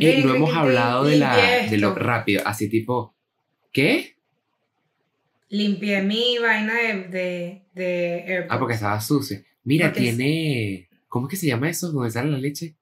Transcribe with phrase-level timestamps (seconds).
[0.00, 3.14] Y no hemos hablado de, la, de lo rápido, así tipo,
[3.72, 4.16] ¿qué?
[5.48, 9.42] Limpié mi vaina de, de, Ah, porque estaba sucia.
[9.64, 10.88] Mira, tiene...
[11.08, 11.92] ¿Cómo es que se llama eso?
[11.92, 12.76] ¿Dónde sale la leche?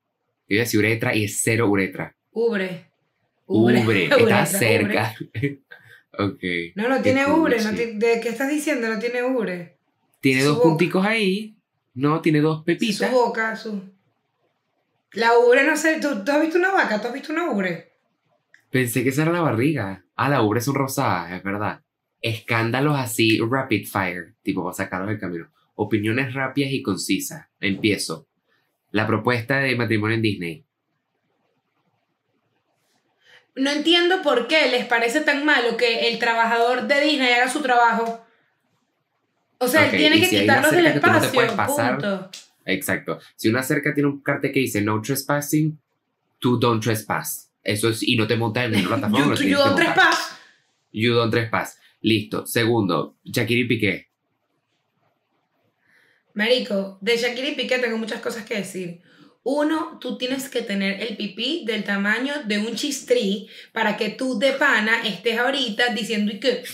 [0.49, 2.17] Yo iba a decir uretra y es cero uretra.
[2.33, 2.87] Ubre.
[3.47, 4.07] Ubre.
[4.07, 5.15] está cerca.
[6.19, 6.43] ok.
[6.75, 7.63] No, no tiene ubre.
[7.63, 8.89] ¿De qué estás diciendo?
[8.89, 9.77] No tiene ubre.
[10.21, 11.57] Tiene dos punticos ahí.
[11.95, 13.11] No, tiene dos pepitas.
[13.11, 13.83] Su boca, su...
[15.15, 17.01] La ubre, no sé, ¿tú, has visto una vaca?
[17.01, 17.93] ¿Tú has visto una ubre?
[18.71, 20.05] Pensé que esa era la barriga.
[20.17, 21.81] Ah, la ubre son rosadas, es verdad.
[22.21, 25.51] Escándalos así, rapid fire, tipo para sacarlos del camino.
[25.77, 27.47] Opiniones rápidas y concisas.
[27.61, 28.27] Empiezo.
[28.91, 30.65] La propuesta de matrimonio en Disney.
[33.57, 37.63] No entiendo por qué les parece tan malo que el trabajador de Disney haga su
[37.63, 38.25] trabajo.
[39.59, 41.47] O sea, él tiene que quitarlos del espacio.
[41.57, 42.31] punto.
[42.65, 43.19] Exacto.
[43.37, 45.79] Si una cerca tiene un cartel que dice no trespassing,
[46.39, 47.51] tú don't trespass.
[47.63, 49.35] Eso es, y no te montas en plataforma.
[49.37, 50.37] you, don't trespass.
[50.93, 51.79] You don't trespass.
[52.01, 52.47] Listo.
[52.47, 54.09] Segundo, Shakira y Piqué.
[56.35, 59.01] Marico, de Shakira y Piqué tengo muchas cosas que decir.
[59.43, 64.39] Uno, tú tienes que tener el pipí del tamaño de un chistrí para que tú
[64.39, 66.65] de pana estés ahorita diciendo y que,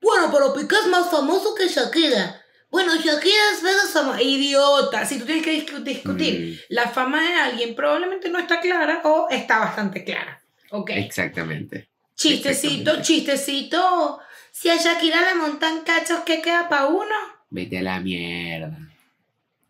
[0.00, 2.41] bueno, pero Piqué es más famoso que Shakira.
[2.72, 5.04] Bueno, Shakira es menos Idiota.
[5.04, 6.58] Si tú tienes que discutir, mm.
[6.70, 10.42] la fama de alguien probablemente no está clara o está bastante clara.
[10.70, 10.90] Ok.
[10.94, 11.90] Exactamente.
[12.16, 14.20] Chistecito, chistecito.
[14.50, 17.14] Si a Shakira le montan cachos, ¿qué queda para uno?
[17.50, 18.78] Vete a la mierda.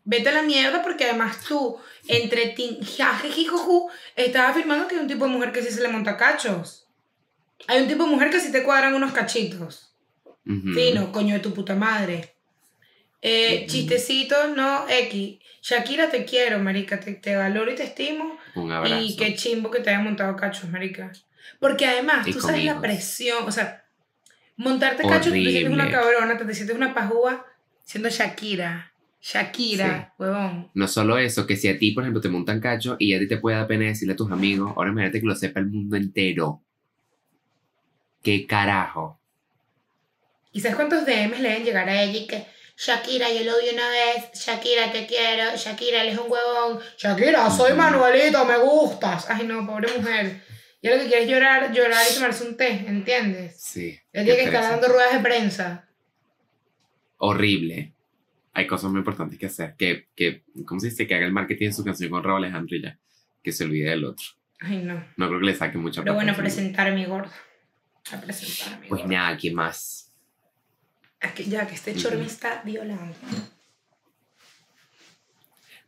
[0.05, 5.07] Vete a la mierda porque además tú, entre tin, jajejijoju, estás afirmando que hay un
[5.09, 6.87] tipo de mujer que sí se le monta cachos.
[7.67, 9.93] Hay un tipo de mujer que sí te cuadran unos cachitos.
[10.45, 12.32] Fino, coño de tu puta madre.
[13.25, 15.39] Eh, chistecitos, no, X.
[15.61, 16.99] Shakira, te quiero, marica.
[16.99, 18.37] Te, valoro y te estimo.
[18.53, 18.99] Un abrazo.
[18.99, 21.09] Y qué chimbo que te haya montado cachos, marica.
[21.59, 23.45] Porque además, tú sabes la presión.
[23.47, 23.85] O sea,
[24.57, 27.45] montarte cachos, tú te sientes una cabrona, te sientes una pajúa
[27.85, 28.91] siendo Shakira.
[29.21, 30.69] Shakira, huevón.
[30.73, 33.27] No solo eso, que si a ti, por ejemplo, te montan cachos y a ti
[33.29, 35.95] te puede dar pena decirle a tus amigos, ahora imagínate que lo sepa el mundo
[35.95, 36.61] entero.
[38.21, 39.17] ¿Qué carajo?
[40.51, 43.69] ¿Y sabes cuántos DMs le deben llegar a ella y que Shakira, yo lo vi
[43.73, 49.29] una vez, Shakira, te quiero, Shakira, él es un huevón, Shakira, soy Manuelito, me gustas.
[49.29, 50.41] Ay, no, pobre mujer.
[50.81, 53.55] Y lo que quiere es llorar, llorar y tomarse un té, ¿entiendes?
[53.57, 53.97] Sí.
[54.11, 55.87] Él tiene que estar dando ruedas de prensa.
[57.17, 57.93] Horrible.
[58.51, 59.75] Hay cosas muy importantes que hacer.
[59.77, 61.07] Que, que ¿cómo se dice?
[61.07, 62.99] Que haga el marketing de su canción con Raúl Alejandro y ya.
[63.41, 64.25] Que se olvide del otro.
[64.59, 64.95] Ay, no.
[65.15, 67.31] No creo que le saque mucha Pero bueno, presentar a mi gordo.
[68.11, 70.02] A presentar a mi Pues nada, ¿quién más?
[71.47, 73.15] Ya que este chorro me está violando.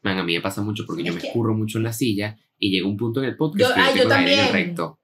[0.02, 2.70] Man, a mí me pasa mucho porque yo me escurro mucho en la silla y
[2.70, 4.52] llega un punto en el podcast yo, que yo, también.
[4.52, 5.00] recto.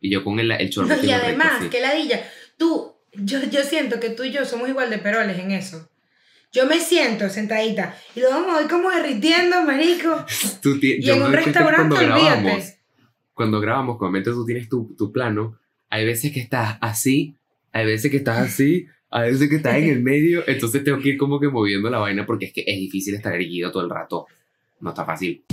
[0.00, 2.22] Y yo con el, el chorro no, Y además, que ladilla.
[2.56, 5.88] Tú, yo, yo siento que tú y yo somos igual de peroles en eso.
[6.52, 10.24] Yo me siento sentadita y vamos a ir como derritiendo, marico.
[10.62, 12.74] Tú y en un restaurante, cuando grabamos,
[13.34, 15.58] cuando grabamos, cuando tú tienes tu, tu plano,
[15.90, 17.36] hay veces que estás así,
[17.72, 21.10] hay veces que estás así, a veces que estás en el medio, entonces tengo que
[21.10, 23.90] ir como que moviendo la vaina porque es que es difícil estar erguido todo el
[23.90, 24.26] rato.
[24.80, 25.44] No está fácil.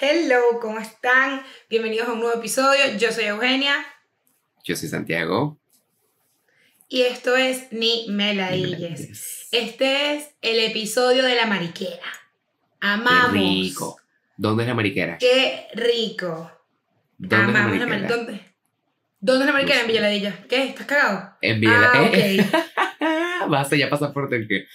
[0.00, 1.42] Hello, ¿cómo están?
[1.68, 2.96] Bienvenidos a un nuevo episodio.
[2.98, 3.84] Yo soy Eugenia.
[4.62, 5.58] Yo soy Santiago.
[6.88, 9.35] Y esto es Ni Meladilles.
[9.52, 12.06] Este es el episodio de la mariquera.
[12.80, 13.32] Amamos.
[13.32, 13.96] Qué rico.
[14.36, 15.18] ¿Dónde es la mariquera?
[15.18, 16.50] Qué rico.
[17.16, 18.16] ¿Dónde Amamos es la mariquera?
[18.16, 18.40] ¿Dónde?
[19.20, 19.80] ¿Dónde es la mariquera?
[19.82, 20.46] En Villaladilla.
[20.48, 20.64] ¿Qué?
[20.64, 21.36] ¿Estás cagado?
[21.40, 21.94] En Villaladilla.
[21.94, 23.48] Ah, okay.
[23.48, 24.66] Basta, ya pasaporte el que.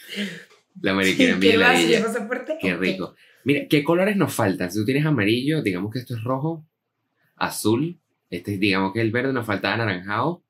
[0.81, 1.97] La mariquera en Villaladilla.
[2.01, 2.57] ¿Qué pasaporte?
[2.61, 3.15] Qué rico.
[3.43, 4.71] Mira, ¿qué colores nos faltan?
[4.71, 6.65] Si tú tienes amarillo, digamos que esto es rojo,
[7.35, 7.99] azul,
[8.29, 10.43] este digamos que el verde, nos falta anaranjado,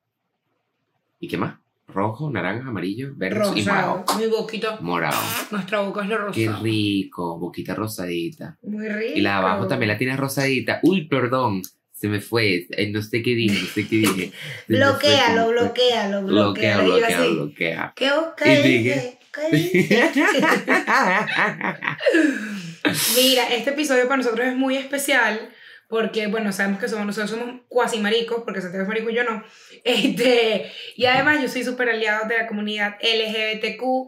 [1.21, 1.60] ¿Y qué más?
[1.93, 4.05] Rojo, naranja, amarillo, verde y morado.
[4.17, 4.77] Mi boquita.
[4.81, 5.21] Morado.
[5.51, 6.33] Nuestra boca es la rosa.
[6.33, 8.57] Qué rico, boquita rosadita.
[8.63, 9.13] Muy rico.
[9.17, 10.79] Y la de abajo también la tiene rosadita.
[10.83, 11.61] Uy, perdón.
[11.91, 12.67] Se me fue.
[12.71, 14.31] Eh, no sé qué dije, no sé qué dije.
[14.67, 16.23] bloquealo, bloquealo, bloquealo.
[16.25, 17.93] Bloquea, bloquea, bloquea.
[17.95, 19.19] ¿Qué, qué dije?
[19.31, 20.11] ¿Qué dije?
[23.15, 25.51] Mira, este episodio para nosotros es muy especial
[25.91, 29.25] porque, bueno, sabemos que somos, nosotros somos cuasi maricos, porque Santiago es marico y yo
[29.25, 29.43] no.
[29.83, 34.07] Este, y además yo soy súper aliado de la comunidad LGBTQ+,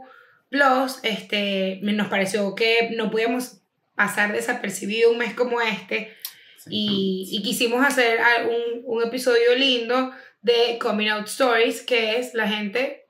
[1.03, 3.57] este, nos pareció que no podíamos
[3.95, 6.15] pasar desapercibido un mes como este,
[6.69, 12.47] y, y, quisimos hacer un, un, episodio lindo de Coming Out Stories, que es la
[12.47, 13.07] gente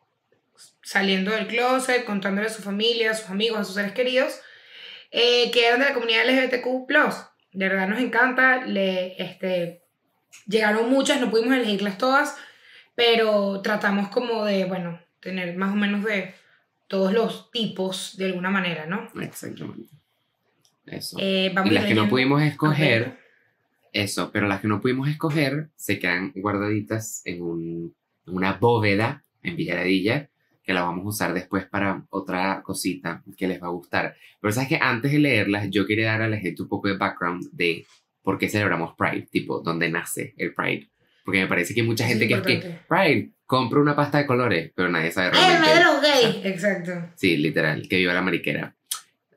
[0.81, 4.39] saliendo del closet, contándole a su familia, a sus amigos, a sus seres queridos,
[5.11, 7.32] eh, que eran de la comunidad LGBTQ+.
[7.53, 9.83] De verdad nos encanta, le, este,
[10.47, 12.35] llegaron muchas, no pudimos elegirlas todas,
[12.95, 16.33] pero tratamos como de, bueno, tener más o menos de
[16.87, 19.07] todos los tipos de alguna manera, ¿no?
[19.21, 19.89] Exactamente.
[20.85, 21.17] Eso.
[21.19, 23.17] Eh, y las que no pudimos escoger,
[23.93, 27.95] eso, pero las que no pudimos escoger se quedan guardaditas en, un,
[28.25, 30.29] una bóveda en Villaradilla
[30.63, 34.15] que la vamos a usar después para otra cosita que les va a gustar.
[34.39, 36.97] Pero sabes que antes de leerlas, yo quería dar a la gente un poco de
[36.97, 37.85] background de
[38.21, 40.89] por qué celebramos Pride, tipo, dónde nace el Pride.
[41.25, 44.25] Porque me parece que hay mucha gente que es que, Pride, compro una pasta de
[44.25, 45.69] colores, pero nadie sabe realmente.
[45.69, 46.45] ¡Eh, de los gays!
[46.45, 46.91] Exacto.
[47.15, 48.75] Sí, literal, que viva la mariquera.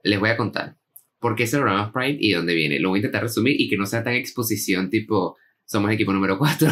[0.03, 0.77] Les voy a contar
[1.19, 2.79] por qué celebramos Pride y dónde viene.
[2.79, 6.39] Lo voy a intentar resumir y que no sea tan exposición tipo, somos equipo número
[6.39, 6.69] 4,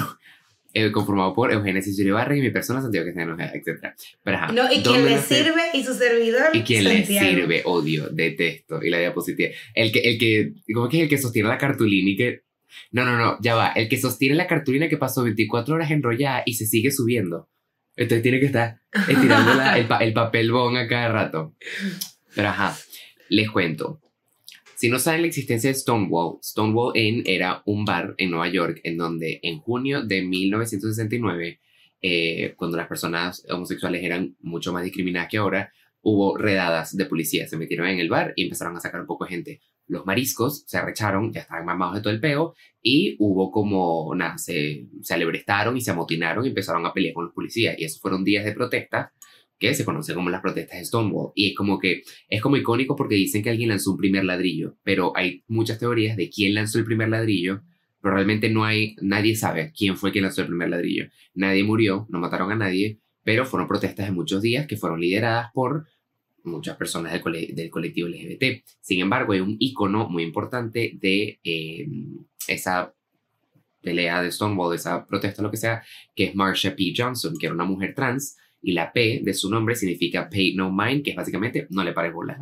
[0.74, 3.94] eh, conformado por Eugenia Cicilio Barra y mi persona Santiago Castellano, etc.
[4.22, 6.48] Pero, ajá, no, y quien le sirve y su servidor.
[6.52, 8.82] Y quien le sirve, odio, detesto.
[8.82, 9.50] Y la diapositiva.
[9.72, 12.42] El que, el que, ¿cómo que es el que sostiene la cartulina y que
[12.90, 13.68] no, no, no, ya va.
[13.68, 17.48] El que sostiene la cartulina que pasó 24 horas enrollada y se sigue subiendo.
[17.96, 21.54] Entonces tiene que estar estirando el, el papel bon a cada rato.
[22.34, 22.76] Pero ajá,
[23.28, 24.00] les cuento.
[24.84, 28.82] Si no saben la existencia de Stonewall, Stonewall Inn era un bar en Nueva York
[28.84, 31.58] en donde en junio de 1969,
[32.02, 35.72] eh, cuando las personas homosexuales eran mucho más discriminadas que ahora,
[36.02, 37.48] hubo redadas de policía.
[37.48, 40.64] Se metieron en el bar y empezaron a sacar un poco de gente los mariscos
[40.66, 45.14] se arrecharon, ya estaban mamados de todo el peo, y hubo como, nada, se, se
[45.14, 47.74] alebrestaron y se amotinaron y empezaron a pelear con los policías.
[47.78, 49.12] Y esos fueron días de protesta
[49.58, 51.32] que se conocen como las protestas de Stonewall.
[51.34, 54.76] Y es como que, es como icónico porque dicen que alguien lanzó un primer ladrillo,
[54.82, 57.62] pero hay muchas teorías de quién lanzó el primer ladrillo,
[58.00, 61.06] pero realmente no hay, nadie sabe quién fue quien lanzó el primer ladrillo.
[61.34, 65.50] Nadie murió, no mataron a nadie, pero fueron protestas de muchos días que fueron lideradas
[65.52, 65.86] por
[66.44, 68.64] muchas personas del, colectivo LGBT.
[68.80, 71.88] Sin embargo, hay un icono muy importante de eh,
[72.46, 72.94] esa
[73.80, 75.82] pelea de Stonewall, de esa protesta, lo que sea,
[76.14, 76.92] que es Marsha P.
[76.96, 80.72] Johnson, que era una mujer trans, y la P de su nombre significa Pay No
[80.72, 82.38] Mind, que es básicamente no le pare bola.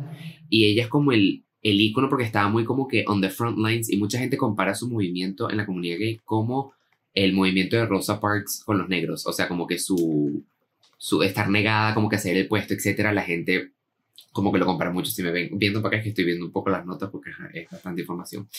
[0.49, 3.57] Y ella es como el, el icono porque estaba muy como que on the front
[3.57, 6.73] lines, y mucha gente compara su movimiento en la comunidad gay como
[7.13, 10.43] el movimiento de Rosa Parks con los negros, o sea, como que su,
[10.97, 13.73] su estar negada, como que hacer el puesto, etcétera, la gente
[14.31, 15.11] como que lo compara mucho.
[15.11, 17.31] Si me ven viendo para acá es que estoy viendo un poco las notas porque
[17.53, 18.49] es bastante información.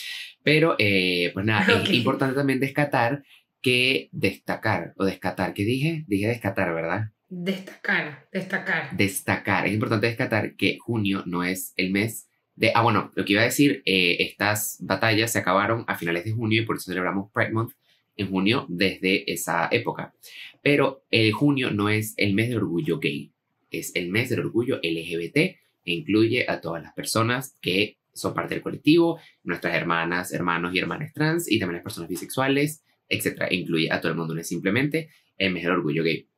[0.41, 3.23] Pero, eh, pues nada, es importante también destacar
[3.61, 6.05] que destacar o descatar, ¿qué dije?
[6.07, 7.11] Dije descatar, ¿verdad?
[7.37, 8.95] Destacar, destacar.
[8.95, 9.67] Destacar.
[9.67, 12.71] Es importante destacar que junio no es el mes de...
[12.73, 16.31] Ah, bueno, lo que iba a decir, eh, estas batallas se acabaron a finales de
[16.31, 17.73] junio y por eso celebramos Pride Month
[18.15, 20.13] en junio desde esa época.
[20.61, 23.33] Pero el junio no es el mes de orgullo gay,
[23.69, 28.53] es el mes del orgullo LGBT e incluye a todas las personas que son parte
[28.53, 33.51] del colectivo, nuestras hermanas, hermanos y hermanas trans y también las personas bisexuales, etc.
[33.51, 36.29] Incluye a todo el mundo, no es simplemente el mes del orgullo gay.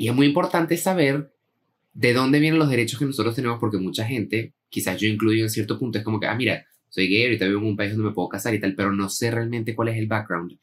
[0.00, 1.30] Y es muy importante saber
[1.92, 5.50] de dónde vienen los derechos que nosotros tenemos porque mucha gente, quizás yo incluyo en
[5.50, 8.08] cierto punto, es como que, ah, mira, soy gay, ahorita vivo en un país donde
[8.08, 10.58] me puedo casar y tal, pero no sé realmente cuál es el background.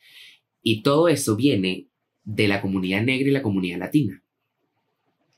[0.64, 1.88] Y todo eso viene
[2.24, 4.24] de la comunidad negra y la comunidad latina.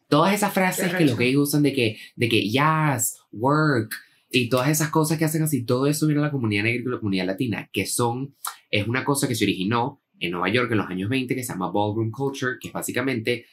[0.07, 3.94] Todas esas frases que los gays usan de que, de que yes, work,
[4.32, 6.89] y todas esas cosas que hacen así, todo eso viene de la comunidad negra y
[6.89, 8.34] la comunidad latina, que son,
[8.72, 11.51] es una cosa que se originó en Nueva York en los años 20 que se
[11.51, 13.46] llama Ballroom Culture, que es básicamente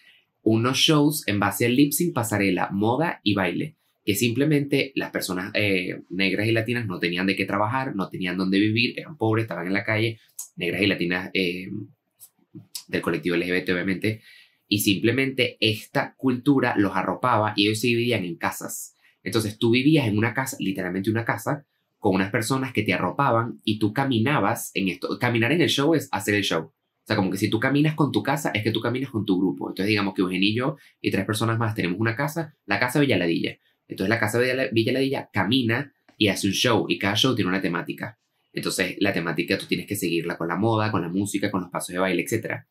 [0.47, 3.75] unos shows en base al lip sync, pasarela, moda y baile,
[4.05, 8.37] que simplemente las personas eh, negras y latinas no tenían de qué trabajar, no tenían
[8.37, 10.21] dónde vivir, eran pobres, estaban en la calle,
[10.55, 11.69] negras y latinas eh,
[12.87, 14.23] del colectivo LGBT obviamente,
[14.69, 18.95] y simplemente esta cultura los arropaba y ellos se dividían en casas.
[19.25, 21.67] Entonces tú vivías en una casa, literalmente una casa,
[21.99, 25.19] con unas personas que te arropaban y tú caminabas en esto.
[25.19, 26.73] Caminar en el show es hacer el show.
[27.07, 29.25] O sea, como que si tú caminas con tu casa, es que tú caminas con
[29.25, 29.69] tu grupo.
[29.69, 32.99] Entonces, digamos que Eugenio y yo y tres personas más tenemos una casa, la casa
[32.99, 33.59] Villaladilla.
[33.87, 34.41] Entonces, la casa
[34.73, 38.19] Villaladilla camina y hace un show y cada show tiene una temática.
[38.53, 41.71] Entonces, la temática tú tienes que seguirla con la moda, con la música, con los
[41.71, 42.65] pasos de baile, etc.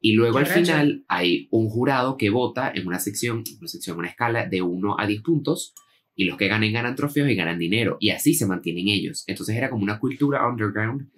[0.00, 4.08] Y luego al final hay un jurado que vota en una sección, una sección, una
[4.08, 5.74] escala de 1 a 10 puntos,
[6.14, 9.24] y los que ganen ganan trofeos y ganan dinero, y así se mantienen ellos.
[9.26, 11.08] Entonces era como una cultura underground,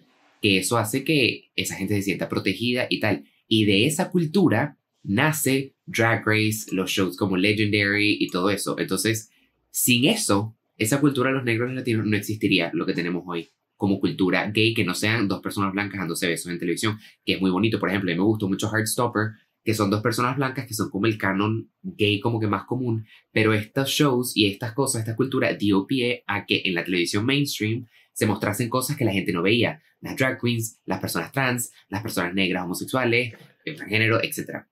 [0.45, 3.25] que eso hace que esa gente se sienta protegida y tal.
[3.49, 8.79] Y de esa cultura nace Drag Race, los shows como Legendary y todo eso.
[8.79, 9.31] Entonces,
[9.71, 13.49] sin eso, esa cultura de los negros latinos no existiría lo que tenemos hoy.
[13.77, 17.41] como cultura gay, que no sean dos personas blancas dándose besos en televisión, que es
[17.41, 17.81] muy bonito.
[17.81, 19.31] Por ejemplo, a mí me gustó mucho Heartstopper,
[19.65, 23.07] que son dos personas blancas que son como el canon gay como que más común,
[23.33, 27.25] pero estos shows y estas cosas, esta cultura dio pie a que en la televisión
[27.25, 31.73] mainstream se mostrasen cosas que la gente no veía, las drag queens, las personas trans,
[31.89, 34.65] las personas negras, homosexuales, transgénero, etc.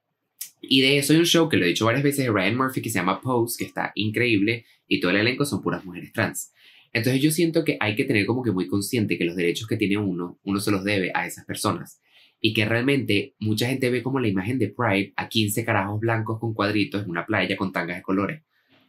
[0.60, 2.80] Y de eso hay un show que lo he dicho varias veces de Ryan Murphy
[2.80, 6.52] que se llama Pose, que está increíble, y todo el elenco son puras mujeres trans.
[6.92, 9.76] Entonces yo siento que hay que tener como que muy consciente que los derechos que
[9.76, 12.00] tiene uno, uno se los debe a esas personas.
[12.40, 16.38] Y que realmente mucha gente ve como la imagen de Pride a 15 carajos blancos
[16.38, 18.42] con cuadritos en una playa con tangas de colores.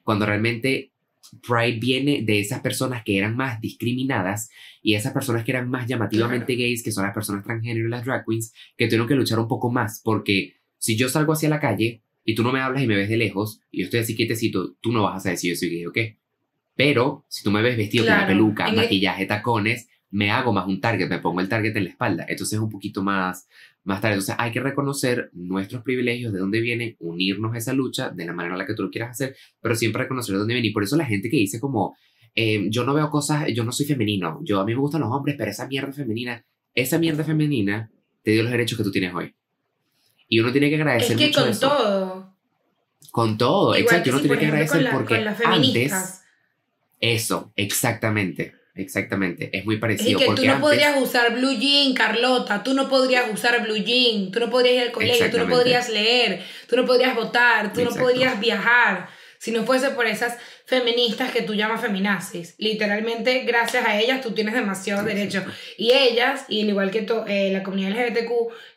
[0.03, 0.92] Cuando realmente
[1.41, 4.49] Pride viene de esas personas que eran más discriminadas
[4.81, 8.05] y esas personas que eran más llamativamente gays, que son las personas transgénero y las
[8.05, 11.59] drag queens, que tuvieron que luchar un poco más porque si yo salgo hacia la
[11.59, 14.15] calle y tú no me hablas y me ves de lejos y yo estoy así
[14.15, 16.19] quietecito, tú no vas a saber si yo soy gay o qué.
[16.75, 20.79] Pero si tú me ves vestido con una peluca, maquillaje, tacones, me hago más un
[20.79, 22.25] target, me pongo el target en la espalda.
[22.27, 23.47] Entonces es un poquito más,
[23.83, 24.15] más tarde.
[24.15, 28.33] Entonces hay que reconocer nuestros privilegios, de dónde vienen, unirnos a esa lucha de la
[28.33, 30.69] manera en la que tú lo quieras hacer, pero siempre reconocer de dónde viene.
[30.69, 31.95] Y por eso la gente que dice como,
[32.35, 35.11] eh, yo no veo cosas, yo no soy femenino, yo a mí me gustan los
[35.11, 37.91] hombres, pero esa mierda femenina, esa mierda femenina
[38.23, 39.35] te dio los derechos que tú tienes hoy.
[40.27, 41.11] Y uno tiene que agradecer.
[41.11, 42.33] Es que con todo.
[43.11, 44.09] Con todo, exacto.
[44.09, 46.21] Uno tiene que agradecer porque antes.
[46.99, 48.55] Eso, exactamente.
[48.75, 50.19] Exactamente, es muy parecido.
[50.19, 54.31] Es que tú no podrías usar blue jean, Carlota, tú no podrías usar blue jean,
[54.31, 57.83] tú no podrías ir al colegio, tú no podrías leer, tú no podrías votar, tú
[57.83, 62.55] no podrías viajar, si no fuese por esas feministas que tú llamas feminazis.
[62.57, 65.43] Literalmente, gracias a ellas, tú tienes demasiados derechos.
[65.77, 68.31] Y ellas, y al igual que eh, la comunidad LGBTQ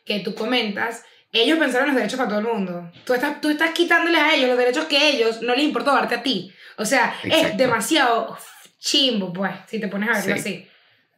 [0.05, 2.91] que tú comentas, ellos pensaron los derechos para todo el mundo.
[3.03, 6.15] Tú estás, tú estás quitándoles a ellos los derechos que ellos no les importó darte
[6.15, 6.51] a ti.
[6.77, 8.37] O sea, es demasiado
[8.77, 10.65] chimbo, pues, si te pones a verlo así.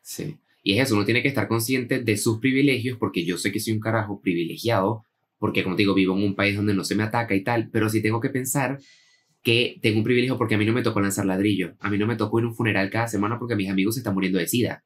[0.01, 0.38] Sí.
[0.63, 3.60] Y es eso, uno tiene que estar consciente de sus privilegios, porque yo sé que
[3.60, 5.06] soy un carajo privilegiado,
[5.38, 7.70] porque como te digo, vivo en un país donde no se me ataca y tal,
[7.72, 8.80] pero sí tengo que pensar
[9.42, 12.08] que tengo un privilegio porque a mí no me tocó lanzar ladrillo, a mí no
[12.08, 14.48] me tocó ir a un funeral cada semana porque mis amigos se están muriendo de
[14.48, 14.84] sida.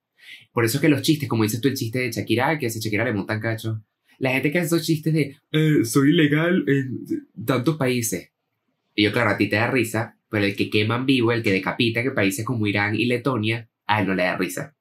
[0.51, 2.70] Por eso es que los chistes, como dices tú el chiste de Shakira, que a
[2.70, 3.84] Shakira le montan cacho,
[4.20, 8.30] la gente que hace esos chistes de eh, soy ilegal en tantos países.
[8.96, 11.51] Y yo, claro, a ti te da risa, pero el que queman vivo, el que
[11.51, 14.75] decapita, que países como Irán y Letonia, a él no le da risa.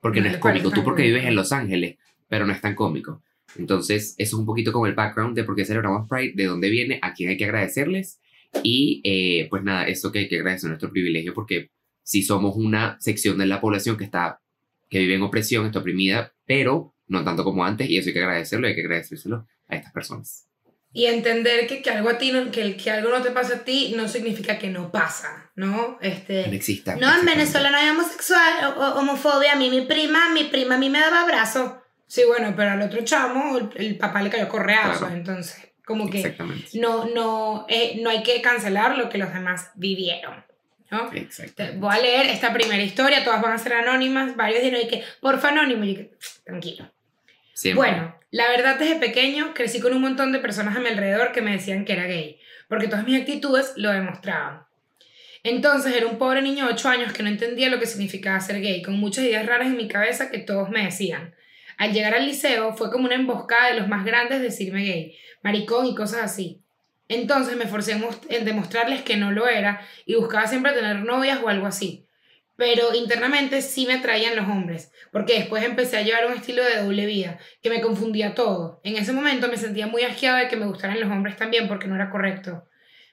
[0.00, 0.72] Porque no, es cómico.
[0.72, 3.22] Tú porque vives en Los Ángeles, pero no es tan cómico.
[3.54, 6.70] Entonces, eso es un poquito como el background de por qué celebramos Pride, de dónde
[6.70, 8.20] viene, a quién hay que agradecerles.
[8.64, 11.70] Y eh, pues nada, eso que hay que agradecer nuestro privilegio, porque
[12.02, 14.40] si somos una sección de la población que está,
[14.88, 18.24] que vive en opresión, está oprimida, pero no tanto como antes, y eso hay que
[18.24, 20.49] agradecerlo hay que agradecérselo a estas personas.
[20.92, 23.58] Y entender que, que algo a ti no, que, que algo no te pasa a
[23.64, 25.98] ti no significa que no pasa, ¿no?
[26.00, 26.96] Este, no exista.
[26.96, 29.52] No, en Venezuela no hay homosexual, o, homofobia.
[29.52, 31.74] A mí mi prima, mi prima a mí me daba abrazos.
[32.08, 36.36] Sí, bueno, pero al otro chamo el, papá le cayó correazo, entonces como que
[36.74, 40.44] no, no, eh, no hay que cancelar lo que los demás vivieron.
[40.90, 41.10] ¿no?
[41.76, 45.48] Voy a leer esta primera historia, todas van a ser anónimas, varios dijeron que, porfa,
[45.48, 46.10] anónimo, y que,
[46.44, 46.90] tranquilo.
[47.74, 51.42] Bueno, la verdad desde pequeño crecí con un montón de personas a mi alrededor que
[51.42, 54.64] me decían que era gay, porque todas mis actitudes lo demostraban.
[55.42, 58.60] Entonces era un pobre niño de 8 años que no entendía lo que significaba ser
[58.60, 61.34] gay, con muchas ideas raras en mi cabeza que todos me decían.
[61.76, 65.86] Al llegar al liceo fue como una emboscada de los más grandes decirme gay, maricón
[65.86, 66.60] y cosas así.
[67.08, 71.48] Entonces me forcé en demostrarles que no lo era y buscaba siempre tener novias o
[71.48, 72.06] algo así
[72.60, 76.82] pero internamente sí me atraían los hombres, porque después empecé a llevar un estilo de
[76.82, 78.80] doble vida, que me confundía todo.
[78.84, 81.88] En ese momento me sentía muy asqueada de que me gustaran los hombres también, porque
[81.88, 82.64] no era correcto.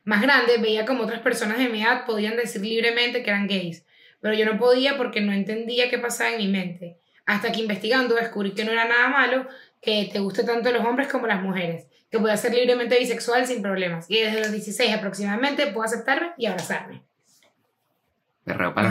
[0.04, 3.86] Más grande, veía como otras personas de mi edad podían decir libremente que eran gays,
[4.22, 6.98] pero yo no podía porque no entendía qué pasaba en mi mente.
[7.26, 9.48] Hasta que investigando descubrí que no era nada malo
[9.82, 13.62] que te guste tanto los hombres como las mujeres, que podía ser libremente bisexual sin
[13.62, 14.10] problemas.
[14.10, 17.04] Y desde los 16 aproximadamente puedo aceptarme y abrazarme.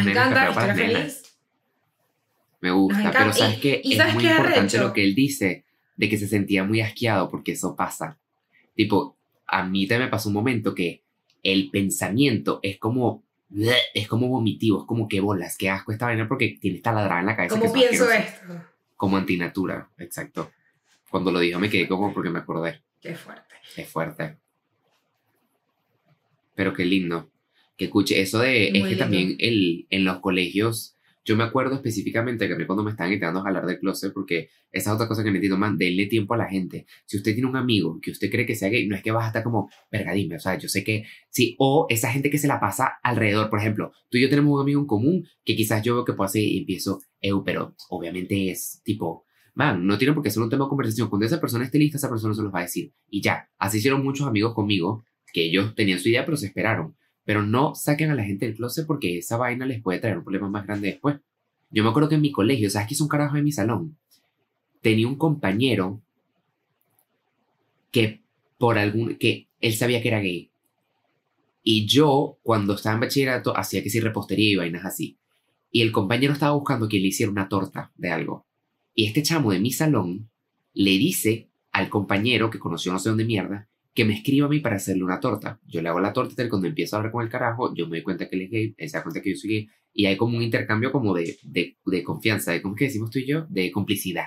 [0.04, 1.25] Nenas, perreo para las nenas.
[2.60, 5.64] Me gusta, pero sabes que es muy importante lo que él dice
[5.96, 8.18] de que se sentía muy asqueado porque eso pasa.
[8.74, 11.02] Tipo, a mí también me pasó un momento que
[11.42, 13.24] el pensamiento es como
[13.94, 17.20] es como vomitivo, es como que bolas, qué asco esta vaina porque tiene esta ladrada
[17.20, 17.58] en la cabeza.
[17.58, 18.64] ¿Cómo pienso esto?
[18.96, 20.50] Como antinatura, exacto.
[21.08, 22.82] Cuando lo dijo me quedé como porque me acordé.
[23.00, 23.54] Qué fuerte.
[23.76, 24.36] Es fuerte.
[26.54, 27.30] Pero qué lindo
[27.76, 30.95] que escuche eso de, es que también el, en los colegios,
[31.26, 34.48] Yo me acuerdo específicamente que a mí cuando me estaban intentando jalar del closet, porque
[34.70, 36.86] esa es otra cosa que entiendo, man, denle tiempo a la gente.
[37.04, 39.24] Si usted tiene un amigo que usted cree que sea gay, no es que vas
[39.24, 42.38] a estar como, verga, dime, o sea, yo sé que sí, o esa gente que
[42.38, 45.56] se la pasa alrededor, por ejemplo, tú y yo tenemos un amigo en común que
[45.56, 49.98] quizás yo veo que puedo hacer y empiezo, eu, pero obviamente es tipo, man, no
[49.98, 51.08] tiene por qué ser un tema de conversación.
[51.08, 52.92] Cuando esa persona esté lista, esa persona se los va a decir.
[53.08, 56.94] Y ya, así hicieron muchos amigos conmigo que ellos tenían su idea, pero se esperaron.
[57.26, 60.22] Pero no saquen a la gente del closet porque esa vaina les puede traer un
[60.24, 61.16] problema más grande después.
[61.70, 63.98] Yo me acuerdo que en mi colegio, ¿sabes qué es un carajo en mi salón?
[64.80, 66.00] Tenía un compañero
[67.90, 68.22] que
[68.58, 70.52] por algún, que él sabía que era gay.
[71.64, 75.18] Y yo, cuando estaba en bachillerato, hacía que sí repostería y vainas así.
[75.72, 78.46] Y el compañero estaba buscando que le hiciera una torta de algo.
[78.94, 80.30] Y este chamo de mi salón
[80.74, 84.60] le dice al compañero que conoció no sé dónde mierda que me escriba a mí
[84.60, 85.58] para hacerle una torta.
[85.66, 87.96] Yo le hago la torta y cuando empiezo a hablar con el carajo, yo me
[87.96, 90.04] doy cuenta que él es gay, él se da cuenta que yo soy gay y
[90.04, 93.46] hay como un intercambio como de, de, confianza, de cómo que decimos tú y yo,
[93.48, 94.26] de complicidad.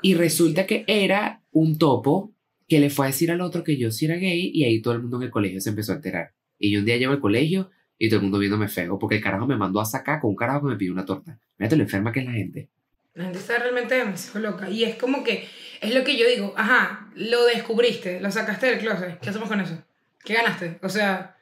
[0.00, 2.34] Y resulta que era un topo
[2.66, 4.94] que le fue a decir al otro que yo sí era gay y ahí todo
[4.94, 6.32] el mundo en el colegio se empezó a enterar.
[6.58, 9.22] Y yo un día llevo al colegio y todo el mundo viéndome feo porque el
[9.22, 11.38] carajo me mandó a sacar con un carajo que me pidió una torta.
[11.58, 12.70] Mírate lo enferma que es la gente.
[13.12, 14.70] La gente está realmente demasiado loca.
[14.70, 15.46] Y es como que,
[15.80, 19.18] es lo que yo digo, ajá, lo descubriste, lo sacaste del closet.
[19.20, 19.82] ¿Qué hacemos con eso?
[20.24, 20.78] ¿Qué ganaste?
[20.82, 21.36] O sea,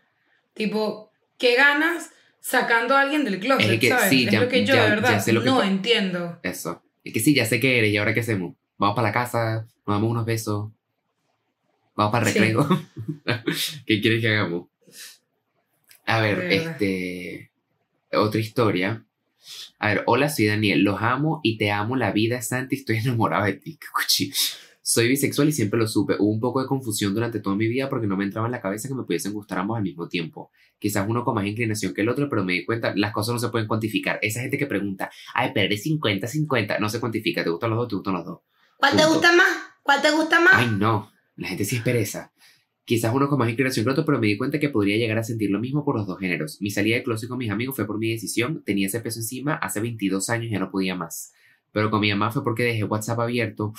[0.55, 3.71] tipo, ¿qué ganas sacando a alguien del closet?
[3.71, 4.09] Es, que, ¿sabes?
[4.09, 6.39] Sí, es lo que yo de verdad no entiendo.
[6.43, 6.83] Eso.
[7.03, 8.55] Es que sí, ya sé que eres y ahora qué hacemos.
[8.77, 10.71] Vamos para la casa, nos damos unos besos,
[11.97, 12.69] vamos para el recreo.
[13.87, 14.69] ¿Qué quieres que hagamos?
[16.07, 17.51] A ver, este.
[18.13, 19.05] Otra historia
[19.79, 22.79] a ver, hola, soy Daniel, los amo y te amo, la vida es santa y
[22.79, 23.79] estoy enamorado de ti.
[24.81, 26.17] Soy bisexual y siempre lo supe.
[26.19, 28.63] Hubo un poco de confusión durante toda mi vida porque no me entraba en la
[28.63, 30.51] cabeza que me pudiesen gustar ambos al mismo tiempo.
[30.79, 33.39] Quizás uno con más inclinación que el otro, pero me di cuenta, las cosas no
[33.39, 34.19] se pueden cuantificar.
[34.23, 37.89] Esa gente que pregunta, ay, pero eres 50-50, no se cuantifica, te gustan los dos,
[37.89, 38.39] te gustan los dos.
[38.79, 39.49] ¿Cuál te gusta más?
[39.83, 40.55] ¿Cuál te gusta más?
[40.55, 42.33] Ay, no, la gente sí es pereza.
[42.89, 45.23] Quizás uno con más inclinación que otro, pero me di cuenta que podría llegar a
[45.23, 46.57] sentir lo mismo por los dos géneros.
[46.63, 49.57] Mi salida de closet con mis amigos fue por mi decisión, tenía ese peso encima,
[49.57, 51.35] hace 22 años ya no podía más.
[51.71, 53.75] Pero con mi mamá fue porque dejé WhatsApp abierto,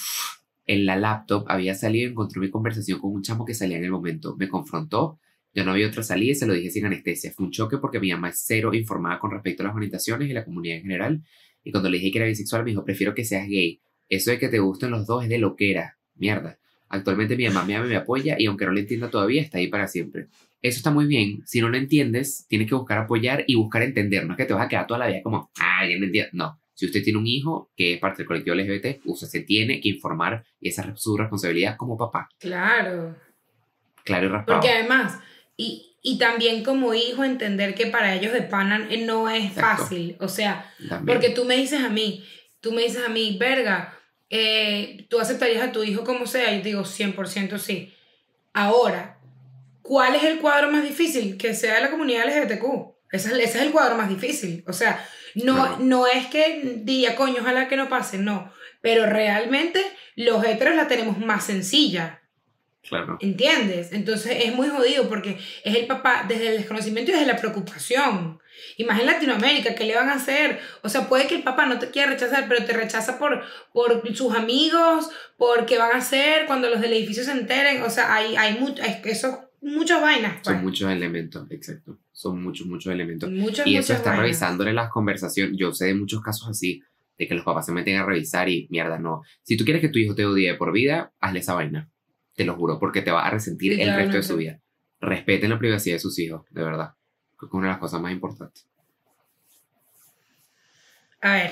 [0.68, 3.86] en la laptop había salido y encontré mi conversación con un chamo que salía en
[3.86, 4.36] el momento.
[4.38, 5.18] Me confrontó,
[5.56, 7.32] yo no había otra salida y se lo dije sin anestesia.
[7.32, 10.34] Fue un choque porque mi mamá es cero informada con respecto a las orientaciones y
[10.34, 11.24] la comunidad en general.
[11.64, 13.82] Y cuando le dije que era bisexual, me dijo, prefiero que seas gay.
[14.08, 15.98] Eso de que te gusten los dos es de lo que era.
[16.14, 16.60] Mierda.
[16.90, 19.60] Actualmente mi mamá me ama y me apoya y aunque no lo entienda todavía, está
[19.60, 20.28] ahí para siempre.
[20.62, 21.44] Eso está muy bien.
[21.46, 24.26] Si no lo entiendes, tienes que buscar apoyar y buscar entender.
[24.26, 26.32] No es que te vas a quedar toda la vida como, ah, ya no entiendo.
[26.34, 26.60] No.
[26.74, 29.90] Si usted tiene un hijo que es parte del colectivo LGBT, usted se tiene que
[29.90, 32.30] informar y esa es su responsabilidad como papá.
[32.40, 33.16] Claro.
[34.04, 34.60] Claro y raspado.
[34.60, 35.20] Porque además,
[35.58, 40.16] y, y también como hijo entender que para ellos de pana no es fácil.
[40.20, 40.74] O sea,
[41.06, 42.24] porque tú me dices a mí,
[42.62, 43.99] tú me dices a mí, verga,
[44.30, 46.54] eh, ¿tú aceptarías a tu hijo como sea?
[46.54, 47.94] Y digo, 100% sí.
[48.54, 49.20] Ahora,
[49.82, 51.38] ¿cuál es el cuadro más difícil?
[51.38, 52.64] Que sea de la comunidad LGBTQ.
[53.12, 54.64] Ese es, ese es el cuadro más difícil.
[54.68, 55.04] O sea,
[55.36, 58.52] no, no es que diga, coño, ojalá que no pase, no.
[58.82, 59.84] Pero realmente
[60.16, 62.22] los heteros la tenemos más sencilla.
[62.88, 63.18] Claro.
[63.20, 63.92] ¿Entiendes?
[63.92, 68.40] Entonces es muy jodido porque es el papá desde el desconocimiento y desde la preocupación.
[68.78, 70.60] Y más en Latinoamérica, ¿qué le van a hacer?
[70.84, 73.44] O sea, puede que el papá no te quiera rechazar, pero te rechaza por,
[73.74, 77.82] por sus amigos, por qué van a hacer cuando los del edificio se enteren.
[77.84, 80.34] O sea, hay, hay, mucho, eso, muchas vainas.
[80.44, 80.64] Son pues.
[80.64, 81.98] muchos elementos, exacto.
[82.12, 83.30] Son muchos, muchos elementos.
[83.66, 85.56] y eso está revisándole las conversaciones.
[85.58, 86.82] Yo sé de muchos casos así,
[87.18, 89.22] de que los papás se meten a revisar y mierda, no.
[89.44, 91.90] Si tú quieres que tu hijo te odie por vida, hazle esa vaina.
[92.36, 94.62] Te lo juro, porque te va a resentir el resto de su vida.
[95.02, 96.94] Respeten la privacidad de sus hijos, de verdad.
[97.40, 98.68] Creo que es una de las cosas más importantes.
[101.22, 101.52] A ver,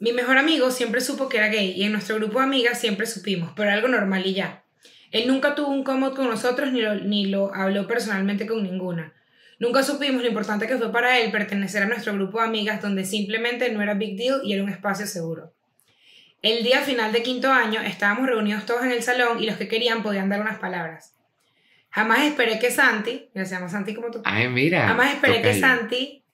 [0.00, 3.06] mi mejor amigo siempre supo que era gay y en nuestro grupo de amigas siempre
[3.06, 4.64] supimos, pero algo normal y ya.
[5.12, 9.14] Él nunca tuvo un cómodo con nosotros ni lo, ni lo habló personalmente con ninguna.
[9.60, 13.04] Nunca supimos lo importante que fue para él pertenecer a nuestro grupo de amigas donde
[13.04, 15.52] simplemente no era big deal y era un espacio seguro.
[16.42, 19.66] El día final de quinto año estábamos reunidos todos en el salón y los que
[19.66, 21.17] querían podían dar unas palabras.
[21.90, 24.20] Jamás esperé que Santi, se llama Santi como tú.
[24.24, 24.88] Ay, mira.
[24.88, 26.24] Jamás esperé que Santi,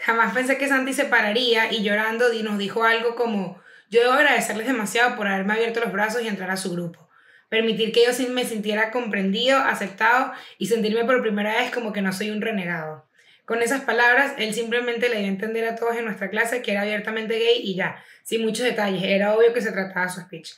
[0.00, 3.60] jamás pensé que Santi se pararía y llorando nos dijo algo como,
[3.90, 7.08] yo debo agradecerles demasiado por haberme abierto los brazos y entrar a su grupo.
[7.48, 12.12] Permitir que yo me sintiera comprendido, aceptado y sentirme por primera vez como que no
[12.12, 13.08] soy un renegado.
[13.46, 16.72] Con esas palabras, él simplemente le dio a entender a todos en nuestra clase que
[16.72, 20.20] era abiertamente gay y ya, sin muchos detalles, era obvio que se trataba de su
[20.20, 20.52] speech.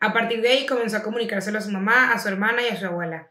[0.00, 2.76] A partir de ahí comenzó a comunicárselo a su mamá, a su hermana y a
[2.76, 3.28] su abuela.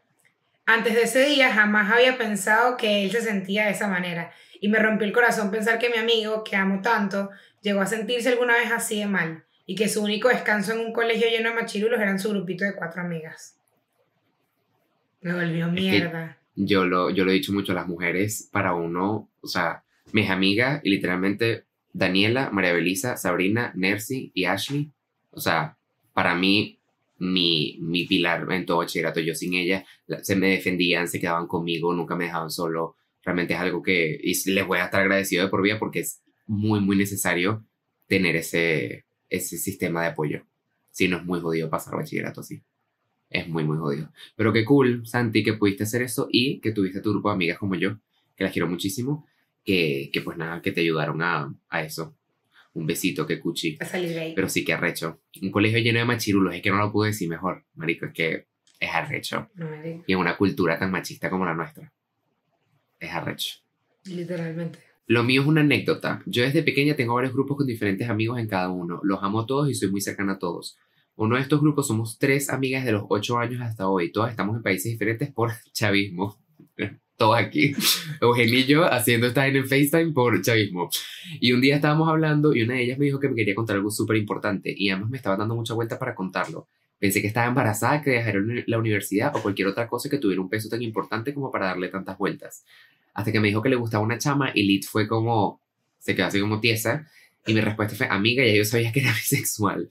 [0.66, 4.68] Antes de ese día jamás había pensado que él se sentía de esa manera Y
[4.68, 8.54] me rompió el corazón pensar que mi amigo, que amo tanto, llegó a sentirse alguna
[8.54, 12.00] vez así de mal y que su único descanso en un colegio lleno de machirulos
[12.00, 13.58] eran su grupito de cuatro amigas.
[15.22, 16.38] Me volvió mierda.
[16.54, 20.28] Yo lo, yo lo he dicho mucho a las mujeres, para uno, o sea, mis
[20.30, 24.92] amigas, y literalmente Daniela, María Belisa, Sabrina, Nercy y Ashley,
[25.30, 25.76] o sea,
[26.12, 26.78] para mí,
[27.18, 29.84] mi, mi pilar en todo bachillerato, yo sin ella,
[30.22, 32.96] se me defendían, se quedaban conmigo, nunca me dejaban solo.
[33.22, 36.22] Realmente es algo que y les voy a estar agradecido de por vida porque es
[36.46, 37.64] muy, muy necesario
[38.06, 40.44] tener ese, ese sistema de apoyo.
[40.90, 42.62] Si no es muy jodido pasar bachillerato así.
[43.30, 44.12] Es muy, muy jodido.
[44.36, 47.58] Pero qué cool, Santi, que pudiste hacer eso y que tuviste tu grupo de amigas
[47.58, 47.98] como yo,
[48.36, 49.26] que las quiero muchísimo,
[49.64, 52.14] que, que pues nada, que te ayudaron a, a eso.
[52.74, 53.78] Un besito, que cuchi.
[54.34, 55.20] Pero sí que arrecho.
[55.42, 58.46] Un colegio lleno de machirulos, es que no lo pude decir mejor, marico, es que
[58.80, 59.48] es arrecho.
[60.06, 61.92] y en una cultura tan machista como la nuestra.
[62.98, 63.60] Es arrecho.
[64.04, 64.78] Literalmente.
[65.06, 66.22] Lo mío es una anécdota.
[66.26, 69.00] Yo desde pequeña tengo varios grupos con diferentes amigos en cada uno.
[69.02, 70.76] Los amo a todos y soy muy cercana a todos.
[71.16, 74.10] Uno de estos grupos somos tres amigas de los ocho años hasta hoy.
[74.10, 76.38] Todas estamos en países diferentes por chavismo.
[77.16, 77.74] Todos aquí.
[78.20, 80.90] Eugenio y yo haciendo esta en FaceTime por chavismo.
[81.40, 83.76] Y un día estábamos hablando y una de ellas me dijo que me quería contar
[83.76, 86.68] algo súper importante y además me estaba dando mucha vuelta para contarlo.
[86.98, 90.48] Pensé que estaba embarazada, que dejaría la universidad o cualquier otra cosa que tuviera un
[90.48, 92.64] peso tan importante como para darle tantas vueltas.
[93.12, 95.60] Hasta que me dijo que le gustaba una chama y Lit fue como,
[95.98, 97.06] se quedó así como tiesa.
[97.46, 99.88] Y mi respuesta fue, amiga, ya yo sabía que era bisexual.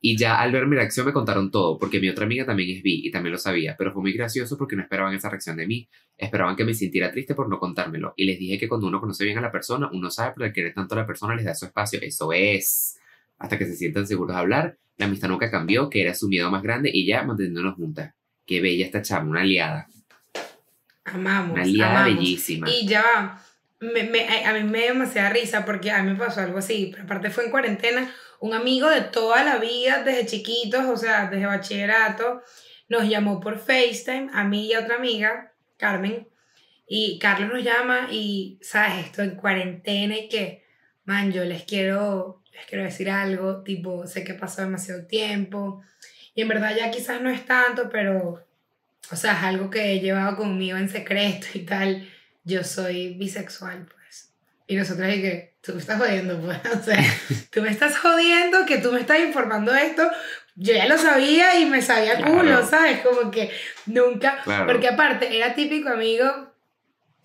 [0.00, 2.82] Y ya al ver mi reacción me contaron todo, porque mi otra amiga también es
[2.82, 5.66] bi y también lo sabía, pero fue muy gracioso porque no esperaban esa reacción de
[5.66, 8.14] mí, esperaban que me sintiera triste por no contármelo.
[8.16, 10.52] Y les dije que cuando uno conoce bien a la persona, uno sabe por el
[10.52, 12.00] querer tanto a la persona les da su espacio.
[12.00, 12.98] Eso es.
[13.38, 16.50] Hasta que se sientan seguros de hablar, la amistad nunca cambió, que era su miedo
[16.50, 18.14] más grande y ya manteniéndonos juntas.
[18.46, 19.88] Qué bella esta chama, una aliada.
[21.04, 21.52] Amamos.
[21.52, 22.66] Una aliada bellísima.
[22.70, 23.43] Y ya
[23.92, 26.90] me, me, a mí me dio demasiada risa porque a mí me pasó algo así,
[26.92, 31.26] pero aparte fue en cuarentena, un amigo de toda la vida, desde chiquitos, o sea,
[31.26, 32.42] desde bachillerato,
[32.88, 36.28] nos llamó por FaceTime, a mí y a otra amiga, Carmen,
[36.86, 39.06] y Carlos nos llama y, ¿sabes?
[39.06, 40.64] Esto en cuarentena y que,
[41.04, 45.82] man, yo les quiero les quiero decir algo, tipo, sé que pasó demasiado tiempo
[46.34, 48.46] y en verdad ya quizás no es tanto, pero,
[49.10, 52.08] o sea, es algo que he llevado conmigo en secreto y tal.
[52.44, 54.30] Yo soy bisexual, pues.
[54.66, 57.02] Y nosotros y que, tú me estás jodiendo, pues, o sea,
[57.50, 60.08] tú me estás jodiendo que tú me estás informando esto.
[60.56, 63.00] Yo ya lo sabía y me sabía culo, ¿sabes?
[63.00, 63.50] Como que
[63.86, 66.52] nunca, porque aparte era típico amigo,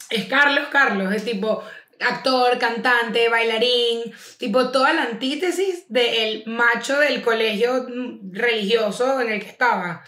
[0.09, 1.63] es Carlos Carlos, es tipo,
[1.99, 7.87] actor, cantante, bailarín, tipo toda la antítesis del macho del colegio
[8.31, 10.03] religioso en el que estaba.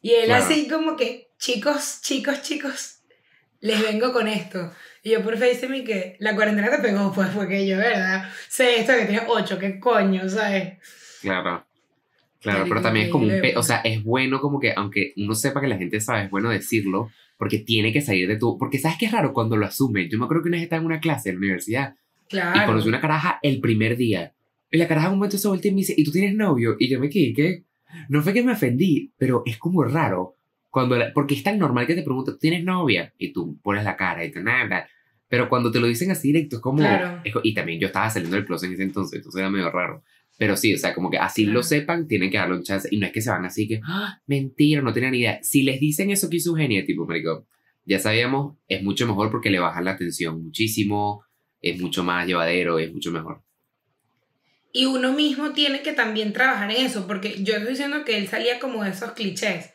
[0.00, 2.93] Y él así como que, chicos, chicos, chicos,
[3.64, 4.70] les vengo con esto.
[5.02, 8.30] Y yo por FaceTime que la cuarentena te pegó, pues, porque yo, ¿verdad?
[8.48, 10.74] Sé esto que tiene ocho, qué coño, ¿sabes?
[11.22, 11.64] Claro.
[12.42, 13.32] Claro, pero también es como un...
[13.56, 16.50] o sea, es bueno como que, aunque uno sepa que la gente sabe, es bueno
[16.50, 18.58] decirlo, porque tiene que salir de tu...
[18.58, 20.10] Porque sabes que es raro cuando lo asumen.
[20.10, 21.94] Yo me acuerdo que una vez estaba en una clase en la universidad
[22.28, 22.62] claro.
[22.62, 24.34] y conocí una caraja el primer día.
[24.70, 26.76] Y la caraja un momento se voltea y me dice, ¿y tú tienes novio?
[26.78, 27.64] Y yo me quedé, ¿qué?
[28.10, 30.36] No fue que me ofendí, pero es como raro.
[30.74, 33.14] Cuando porque es tan normal que te pregunten, ¿tienes novia?
[33.16, 34.88] Y tú pones la cara y te nada.
[35.28, 36.78] Pero cuando te lo dicen así directo, es como...
[36.78, 37.22] Claro.
[37.44, 40.02] y también yo estaba saliendo del closet en ese entonces, entonces era medio raro.
[40.36, 42.88] Pero sí, o sea, como que así lo sepan, tienen que darle un chance.
[42.90, 45.38] Y no es que se van así que, ¡Ah, mentira, no tienen ni idea.
[45.44, 47.46] Si les dicen eso que hizo genio, tipo, marico,
[47.84, 51.22] ya sabíamos, es mucho mejor porque le bajan la atención muchísimo,
[51.60, 53.44] es mucho más llevadero, es mucho mejor.
[54.72, 58.26] Y uno mismo tiene que también trabajar en eso, porque yo estoy diciendo que él
[58.26, 59.73] salía como de esos clichés,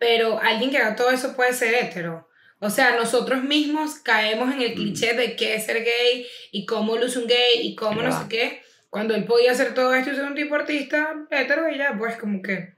[0.00, 2.28] pero alguien que haga todo eso puede ser hétero.
[2.58, 4.74] O sea, nosotros mismos caemos en el mm.
[4.74, 8.28] cliché de qué es ser gay y cómo luce un gay y cómo no sé
[8.28, 11.96] qué cuando él podía hacer todo esto y ser un tipo artista hetero y ya,
[11.96, 12.74] pues como que...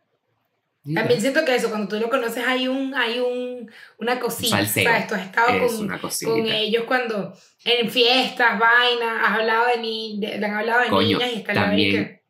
[0.94, 5.06] También siento que eso, cuando tú lo conoces hay un, hay un, una cosita, ¿sabes?
[5.06, 5.88] Tú has estado con,
[6.24, 7.32] con, ellos cuando
[7.64, 12.20] en fiestas, vainas, has hablado de, ni, de, han hablado de niñas y está también,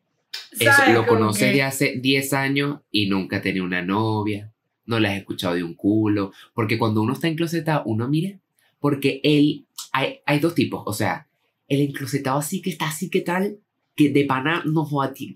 [0.51, 4.52] que, eso, lo conoces de hace 10 años y nunca tenía una novia,
[4.85, 8.39] no la has escuchado de un culo, porque cuando uno está enclosetado, uno mira,
[8.79, 11.27] porque él, hay, hay dos tipos, o sea,
[11.67, 13.59] el enclosetado así que está así que tal,
[13.95, 14.87] que de pana no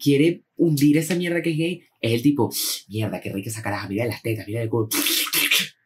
[0.02, 2.52] quiere hundir esa mierda que es gay, es el tipo,
[2.90, 4.90] mierda, qué rica esa caraja, mira las tetas, mira el culo.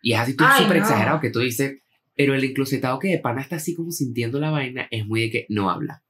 [0.01, 1.79] Y es así tú súper exagerado que tú dices,
[2.15, 5.31] pero el enclosetado que de pana está así como sintiendo la vaina es muy de
[5.31, 6.03] que no habla.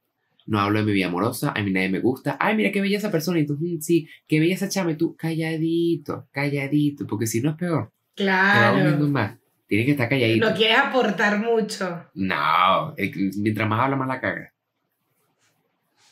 [0.46, 2.36] No hablo de mi vida amorosa, a mí nadie me gusta.
[2.40, 3.38] Ay, mira qué bella esa persona.
[3.38, 4.92] Y tú, mm, sí, qué bella esa chama.
[4.92, 7.92] Y tú, calladito, calladito, porque si no es peor.
[8.14, 8.98] Claro.
[8.98, 10.50] Te más Tienes que estar calladito.
[10.50, 12.10] No quieres aportar mucho.
[12.14, 12.94] No,
[13.36, 14.52] mientras más habla, más la caga.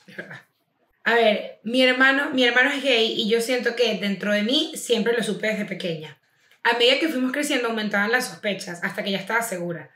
[1.04, 4.72] A ver, mi hermano, mi hermano es gay y yo siento que dentro de mí
[4.74, 6.18] siempre lo supe desde pequeña.
[6.62, 9.90] A medida que fuimos creciendo aumentaban las sospechas hasta que ya estaba segura.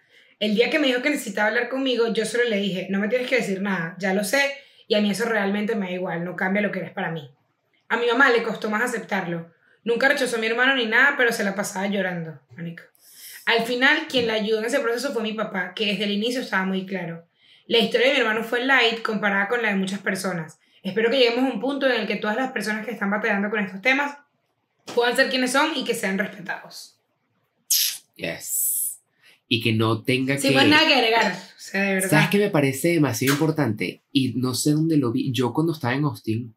[0.45, 3.09] El día que me dijo que necesitaba hablar conmigo, yo solo le dije, no me
[3.09, 4.55] tienes que decir nada, ya lo sé
[4.87, 7.31] y a mí eso realmente me da igual, no cambia lo que eres para mí.
[7.89, 9.51] A mi mamá le costó más aceptarlo.
[9.85, 12.39] Nunca rechazó a mi hermano ni nada, pero se la pasaba llorando,
[13.47, 16.43] Al final, quien la ayudó en ese proceso fue mi papá, que desde el inicio
[16.43, 17.27] estaba muy claro.
[17.67, 20.59] La historia de mi hermano fue light comparada con la de muchas personas.
[20.83, 23.49] Espero que lleguemos a un punto en el que todas las personas que están batallando
[23.49, 24.19] con estos temas
[24.95, 27.01] puedan ser quienes son y que sean respetados.
[28.17, 28.64] Yes.
[29.49, 30.41] Y que no tenga que...
[30.41, 31.33] Sí, pues nada que agregar.
[31.33, 32.11] O sea, de verdad.
[32.11, 34.03] ¿Sabes qué me parece demasiado importante?
[34.13, 35.33] Y no sé dónde lo vi.
[35.33, 36.55] Yo cuando estaba en Austin,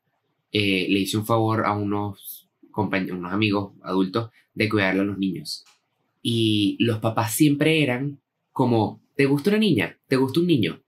[0.52, 5.17] eh, le hice un favor a unos, compañeros, unos amigos adultos de cuidarle a los
[5.17, 5.65] niños.
[6.21, 8.19] Y los papás siempre eran
[8.52, 9.97] como, ¿te gusta una niña?
[10.08, 10.82] ¿Te gusta un niño?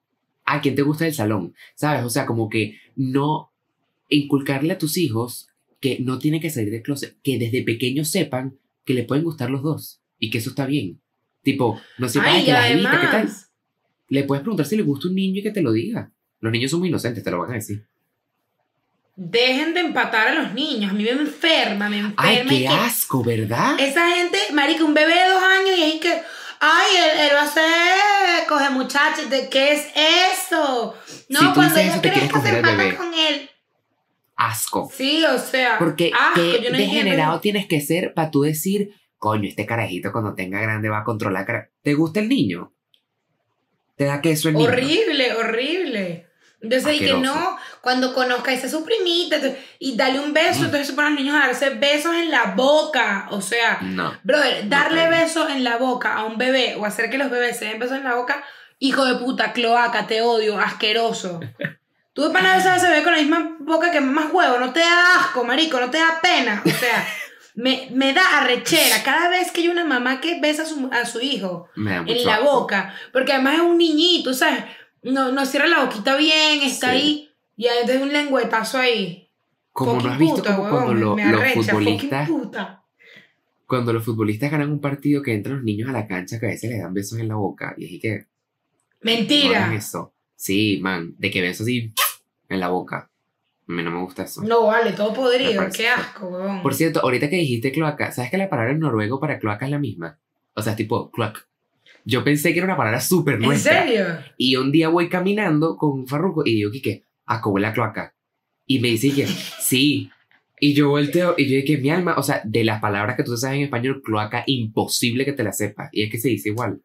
[0.45, 1.53] ¿A quién te gusta el salón?
[1.75, 2.03] ¿Sabes?
[2.03, 3.51] O sea, como que no
[4.09, 8.57] inculcarle a tus hijos que no tiene que salir del closet, que desde pequeños sepan
[8.85, 10.99] que le pueden gustar los dos y que eso está bien.
[11.43, 13.29] Tipo, no sé, que la jevita, ¿qué tal?
[14.09, 16.11] Le puedes preguntar si le gusta un niño y que te lo diga.
[16.39, 17.85] Los niños son muy inocentes, te lo van a decir.
[19.15, 20.91] Dejen de empatar a los niños.
[20.91, 22.23] A mí me enferma, me enferma.
[22.25, 23.77] Ay, qué asco, ¿verdad?
[23.79, 26.21] Esa gente, marica, un bebé de dos años y es que,
[26.61, 26.87] ay,
[27.19, 29.87] él, va a ser, coge muchachos, ¿de qué es
[30.47, 30.95] eso?
[31.27, 33.49] No, cuando ella quiere hacer patas con él.
[34.37, 34.89] Asco.
[34.95, 35.77] Sí, o sea.
[35.77, 40.89] Porque qué degenerado tienes que ser para tú decir, coño, este carajito cuando tenga grande
[40.89, 41.69] va a controlar.
[41.83, 42.73] ¿Te gusta el niño?
[43.95, 44.69] ¿Te da queso el niño?
[44.69, 46.25] Horrible, horrible.
[46.61, 49.37] Entonces, y que no, cuando conozca a esa su primita
[49.77, 50.65] y dale un beso, mm.
[50.65, 53.27] entonces se ponen los niños a darse besos en la boca.
[53.31, 57.17] O sea, no, brother, darle besos en la boca a un bebé o hacer que
[57.17, 58.43] los bebés se den besos en la boca,
[58.79, 61.39] hijo de puta, cloaca, te odio, asqueroso.
[62.13, 64.73] Tú de pana besar a ese bebé con la misma boca que más huevo, no
[64.73, 66.61] te da asco, marico, no te da pena.
[66.65, 67.07] O sea,
[67.55, 71.05] me, me da arrechera cada vez que hay una mamá que besa a su, a
[71.05, 74.63] su hijo en la boca, porque además es un niñito, ¿sabes?
[75.03, 79.29] no, no cierra la boquita bien, está ahí, y hay un lengüetazo ahí.
[79.71, 82.29] Como no has visto cuando los futbolistas...
[83.65, 86.49] Cuando los futbolistas ganan un partido que entran los niños a la cancha que a
[86.49, 88.25] veces les dan besos en la boca y es que...
[89.01, 89.73] Mentira.
[89.75, 90.13] eso.
[90.35, 91.93] Sí, man, de que besos así
[92.49, 93.08] en la boca.
[93.69, 94.41] A mí no me gusta eso.
[94.41, 96.63] No, vale, todo podrido, qué asco, weón.
[96.63, 99.71] Por cierto, ahorita que dijiste cloaca, ¿sabes que la palabra en noruego para cloaca es
[99.71, 100.17] la misma?
[100.55, 101.47] O sea, es tipo cloac.
[102.03, 103.83] Yo pensé que era una palabra súper nuestra.
[103.83, 104.05] ¿En serio?
[104.37, 107.03] Y un día voy caminando con Farruko y digo, ¿qué?
[107.43, 108.15] Como la cloaca.
[108.65, 110.09] Y me dice que sí.
[110.59, 113.37] Y yo volteo y yo dije, mi alma, o sea, de las palabras que tú
[113.37, 115.89] sabes en español, cloaca, imposible que te la sepas.
[115.91, 116.81] Y es que se dice igual.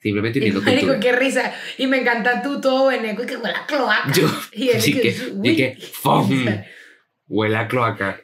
[0.00, 1.00] Simplemente uniendo cultura.
[1.00, 1.54] qué risa.
[1.78, 4.12] Y me encanta tú todo veneco y que huele a cloaca.
[4.12, 6.46] Yo, y él que, que, que ¡fum!
[7.28, 8.20] Huele a cloaca.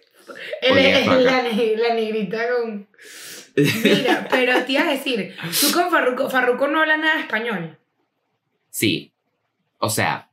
[0.62, 2.88] Él es la, la negrita con...
[3.56, 7.78] Mira, pero te iba a decir, tú con Farruko, Farruko no habla nada de español.
[8.68, 9.12] Sí.
[9.78, 10.30] O sea,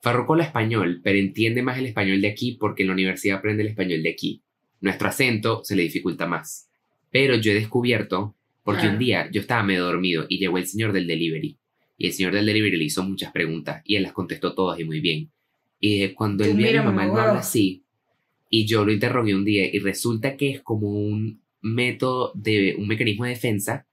[0.00, 3.62] Farruko habla español, pero entiende más el español de aquí porque en la universidad aprende
[3.62, 4.42] el español de aquí.
[4.80, 6.68] Nuestro acento se le dificulta más.
[7.10, 10.92] Pero yo he descubierto, porque un día yo estaba medio dormido y llegó el señor
[10.92, 11.58] del delivery.
[11.96, 14.84] Y el señor del delivery le hizo muchas preguntas y él las contestó todas y
[14.84, 15.30] muy bien.
[15.78, 17.84] Y cuando él mi mamá, no habla así.
[18.48, 22.86] Y yo lo interrogué un día y resulta que es como un método de un
[22.86, 23.86] mecanismo de defensa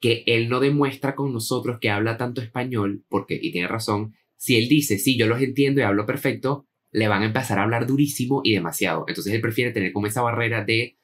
[0.00, 4.56] que él no demuestra con nosotros que habla tanto español, porque, y tiene razón, si
[4.56, 7.86] él dice, sí, yo los entiendo y hablo perfecto, le van a empezar a hablar
[7.86, 9.04] durísimo y demasiado.
[9.08, 10.97] Entonces él prefiere tener como esa barrera de,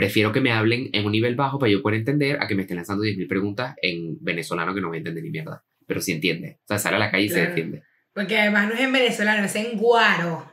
[0.00, 2.62] prefiero que me hablen en un nivel bajo para yo poder entender a que me
[2.62, 5.62] estén lanzando 10.000 preguntas en venezolano que no voy a entender ni mierda.
[5.86, 6.58] Pero sí entiende.
[6.62, 7.82] O sea, sale a la calle y se defiende.
[8.14, 10.50] Porque además no es en venezolano, es en guaro.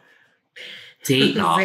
[1.02, 1.56] Sí, no,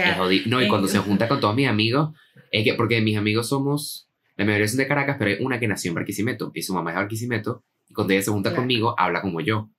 [0.46, 2.16] No, y cuando se junta con todos mis amigos,
[2.52, 5.66] es que, porque mis amigos somos, la mayoría son de Caracas, pero hay una que
[5.66, 7.64] nació en Barquisimeto y su mamá es de Barquisimeto.
[7.90, 9.70] Y cuando ella se junta conmigo, habla como yo.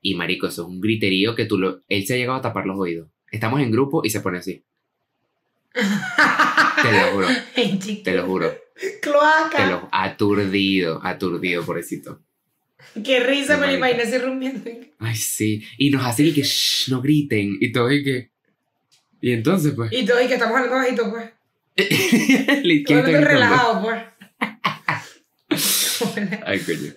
[0.00, 1.82] Y marico, eso es un griterío que tú lo.
[1.88, 3.10] Él se ha llegado a tapar los oídos.
[3.30, 4.64] Estamos en grupo y se pone así.
[6.84, 7.28] te lo juro.
[8.04, 8.58] te lo juro.
[9.00, 9.56] Cloaca.
[9.56, 12.20] Te lo aturdido, aturdido, pobrecito.
[13.02, 14.70] Qué risa, me lo imaginé así rumiando.
[14.98, 15.64] Ay, sí.
[15.78, 16.42] Y nos hace que
[16.88, 17.56] no griten.
[17.60, 18.30] Y todo y que.
[19.20, 19.92] Y entonces, pues.
[19.92, 21.30] Y todo y que estamos hablando bajito, pues.
[23.24, 24.02] relajado, pues.
[26.46, 26.92] Ay, coño.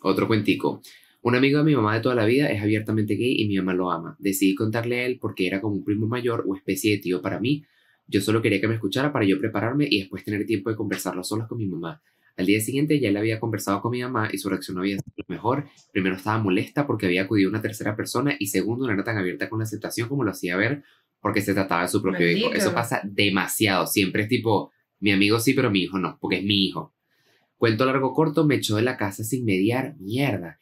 [0.00, 0.82] Otro cuentico.
[1.22, 3.74] Un amigo de mi mamá de toda la vida es abiertamente gay y mi mamá
[3.74, 4.16] lo ama.
[4.18, 7.38] Decidí contarle a él porque era como un primo mayor o especie de tío para
[7.38, 7.64] mí.
[8.06, 11.24] Yo solo quería que me escuchara para yo prepararme y después tener tiempo de conversarlo
[11.24, 12.02] solos con mi mamá.
[12.36, 14.96] Al día siguiente ya le había conversado con mi mamá y su reacción no había
[14.96, 15.66] sido lo mejor.
[15.92, 19.48] Primero estaba molesta porque había acudido una tercera persona y segundo no era tan abierta
[19.48, 20.82] con la aceptación como lo hacía ver
[21.22, 22.52] porque se trataba de su propio hijo.
[22.52, 23.86] Eso pasa demasiado.
[23.86, 26.94] Siempre es tipo, mi amigo sí, pero mi hijo no, porque es mi hijo.
[27.56, 30.58] Cuento largo corto, me echó de la casa sin mediar, mierda.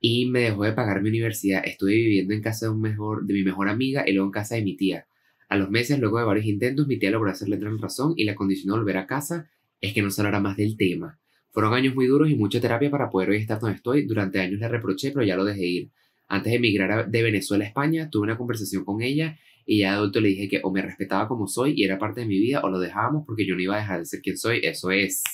[0.00, 1.62] Y me dejó de pagar mi universidad.
[1.64, 4.56] Estuve viviendo en casa de, un mejor, de mi mejor amiga y luego en casa
[4.56, 5.06] de mi tía.
[5.50, 8.22] A los meses, luego de varios intentos, mi tía logró hacerle entrar en razón y
[8.22, 11.18] la condicionó de volver a casa es que no se hablara más del tema.
[11.50, 14.06] Fueron años muy duros y mucha terapia para poder hoy estar donde estoy.
[14.06, 15.90] Durante años le reproché, pero ya lo dejé ir.
[16.28, 20.20] Antes de emigrar de Venezuela a España, tuve una conversación con ella y ya adulto
[20.20, 22.70] le dije que o me respetaba como soy y era parte de mi vida o
[22.70, 24.60] lo dejábamos porque yo no iba a dejar de ser quien soy.
[24.62, 25.24] Eso es.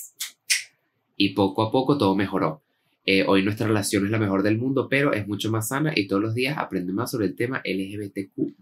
[1.18, 2.62] Y poco a poco todo mejoró.
[3.04, 6.06] Eh, hoy nuestra relación es la mejor del mundo, pero es mucho más sana y
[6.06, 8.56] todos los días aprendo más sobre el tema LGBTQ.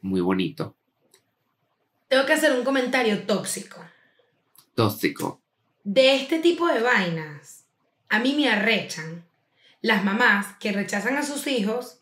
[0.00, 0.76] Muy bonito.
[2.08, 3.84] Tengo que hacer un comentario tóxico.
[4.74, 5.42] Tóxico.
[5.84, 7.66] De este tipo de vainas,
[8.08, 9.24] a mí me arrechan
[9.80, 12.00] las mamás que rechazan a sus hijos,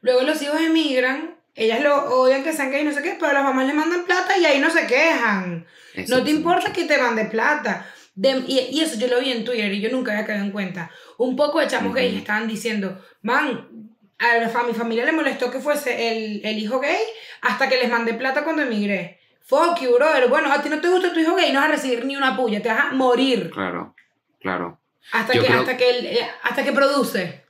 [0.00, 3.32] luego los hijos emigran, ellas lo odian que sean gays y no sé qué, pero
[3.32, 5.66] las mamás le mandan plata y ahí no se quejan.
[6.08, 7.86] no te importa que te mande plata.
[8.16, 10.90] y, eso yo lo vi en Twitter y yo nunca había caído en cuenta.
[11.18, 13.87] Un poco de chamos gays estaban diciendo, man,
[14.18, 16.98] a, mi familia le molestó que fuese el, el hijo gay
[17.40, 19.18] hasta que les mandé plata cuando emigré.
[19.40, 20.28] Fuck you, brother.
[20.28, 22.36] Bueno, a ti no te gusta tu hijo gay, no vas a recibir ni una
[22.36, 23.50] puya, te vas a morir.
[23.50, 23.94] Claro,
[24.40, 24.78] claro.
[25.12, 27.44] Hasta, que, hasta, que, él, eh, hasta que produce.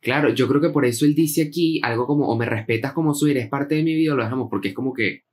[0.00, 3.12] Claro, yo creo que por eso él dice aquí algo como, o me respetas como
[3.12, 5.24] soy, eres parte de mi vida, o lo dejamos, porque es como que,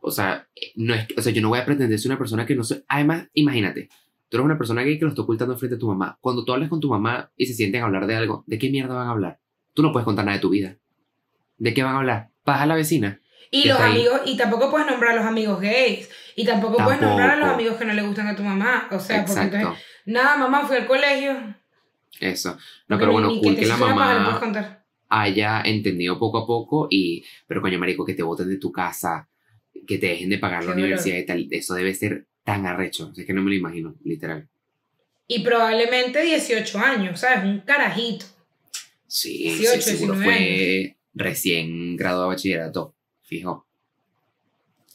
[0.00, 2.56] o sea, no es, o sea, yo no voy a pretender ser una persona que
[2.56, 2.82] no soy.
[2.88, 3.88] Además, imagínate,
[4.28, 6.18] tú eres una persona gay que lo está ocultando frente a tu mamá.
[6.20, 8.70] Cuando tú hablas con tu mamá y se sienten a hablar de algo, ¿de qué
[8.70, 9.40] mierda van a hablar?
[9.74, 10.76] Tú no puedes contar nada de tu vida.
[11.58, 12.30] ¿De qué van a hablar?
[12.44, 13.20] ¿Paja a la vecina?
[13.50, 16.10] Y los amigos, y tampoco puedes nombrar a los amigos gays.
[16.34, 18.88] Y tampoco, puedes nombrar a los amigos que no le gustan a tu mamá.
[18.90, 21.54] O sea, porque entonces, nada, mamá, fui al colegio.
[22.18, 22.56] Eso.
[22.88, 27.78] No, pero bueno, cool que, la mamá haya entendido poco a poco y, pero coño,
[27.78, 29.28] marico, que te voten de tu casa,
[29.86, 33.08] que te dejen de pagar la universidad y tal, eso debe ser tan arrecho.
[33.10, 34.48] O sea, es que no me lo imagino, literal.
[35.26, 37.44] Y probablemente 18 años, ¿sabes?
[37.44, 38.26] Un carajito.
[39.14, 43.64] Sí, 18, sí, seguro fue recién graduado de bachillerato, fijo.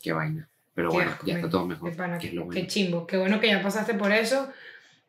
[0.04, 0.50] Qué vaina.
[0.74, 1.94] Pero bueno, ya está todo mejor.
[2.20, 3.08] Qué, chimbo.
[3.08, 4.52] Qué bueno que ya pasaste por eso.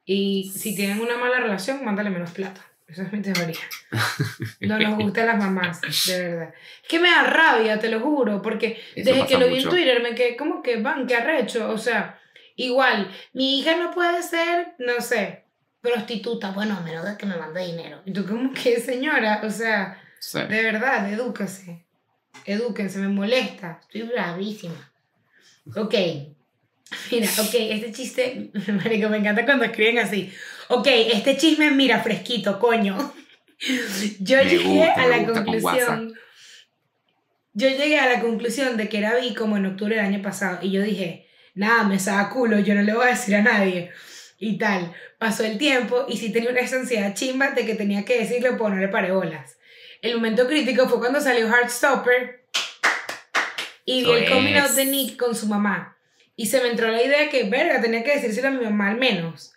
[0.04, 2.64] Y si tienen una mala relación, mándale menos plata.
[2.86, 3.58] Esa es mi teoría.
[4.60, 6.54] No nos gustan las mamás, de verdad.
[6.80, 10.00] Es que me da rabia, te lo juro, porque desde que lo vi en Twitter
[10.04, 11.68] me quedé como que, van, qué arrecho.
[11.70, 12.20] O sea,
[12.54, 15.49] igual, mi hija no puede ser, no sé,
[15.80, 18.02] prostituta, bueno, a menos de que me mande dinero.
[18.04, 20.00] Y tú como que, señora, o sea,
[20.34, 21.86] de verdad, edúcase.
[22.44, 23.80] Edúquense, me molesta.
[23.82, 24.92] Estoy bravísima.
[25.76, 25.94] Ok.
[27.10, 30.32] Mira, ok, este chiste, marico, me encanta cuando escriben así.
[30.68, 33.12] Ok, este chisme, mira, fresquito, coño.
[34.20, 36.14] Yo llegué a la conclusión.
[37.52, 40.58] Yo llegué a la conclusión de que era vi como en octubre del año pasado.
[40.62, 43.90] Y yo dije, nada, me saca culo, yo no le voy a decir a nadie
[44.40, 44.92] y tal.
[45.18, 48.72] Pasó el tiempo y sí tenía una ansiedad chimba de que tenía que decirle por
[48.72, 49.59] no le paré bolas.
[50.03, 52.46] El momento crítico fue cuando salió Heartstopper
[53.85, 55.96] y vi el coming out de Nick con su mamá.
[56.35, 58.96] Y se me entró la idea que, verga, tenía que decírselo a mi mamá al
[58.96, 59.53] menos.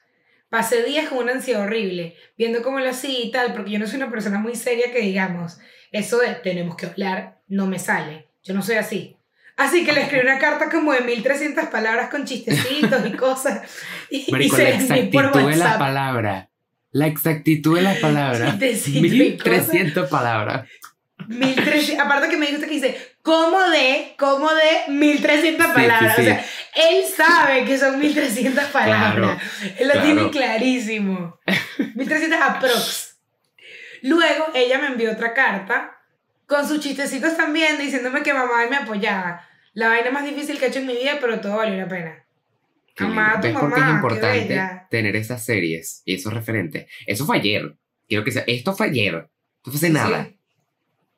[0.49, 3.87] Pasé días con una ansiedad horrible, viendo cómo lo hacía y tal, porque yo no
[3.87, 5.59] soy una persona muy seria que digamos,
[5.91, 8.27] eso de tenemos que hablar no me sale.
[8.43, 9.15] Yo no soy así.
[9.55, 13.61] Así que le escribí una carta como de 1300 palabras con chistecitos y cosas.
[14.09, 16.49] Y, Marico, la exactitud de la palabra.
[16.91, 18.53] La exactitud de la palabra.
[18.59, 20.67] 1300 palabras.
[21.27, 24.15] 1300, aparte que me dijo que dice, ¿cómo de?
[24.17, 26.19] ¿Cómo de 1300 palabras?
[26.19, 29.41] O sea, él sabe que son 1300 palabras.
[29.77, 31.39] él lo tiene clarísimo.
[31.95, 33.17] 1300 aprox.
[34.01, 36.02] Luego ella me envió otra carta
[36.47, 39.41] con sus chistecitos también, diciéndome que mamá me apoyaba.
[39.73, 42.23] La vaina más difícil que he hecho en mi vida, pero todo valió la pena.
[42.99, 46.85] Mamá, tu mamá, es importante tener esas series y esos referentes?
[47.07, 47.75] Eso fue ayer.
[48.07, 49.29] Quiero que sea, esto fue ayer.
[49.57, 50.29] Esto fue hace nada.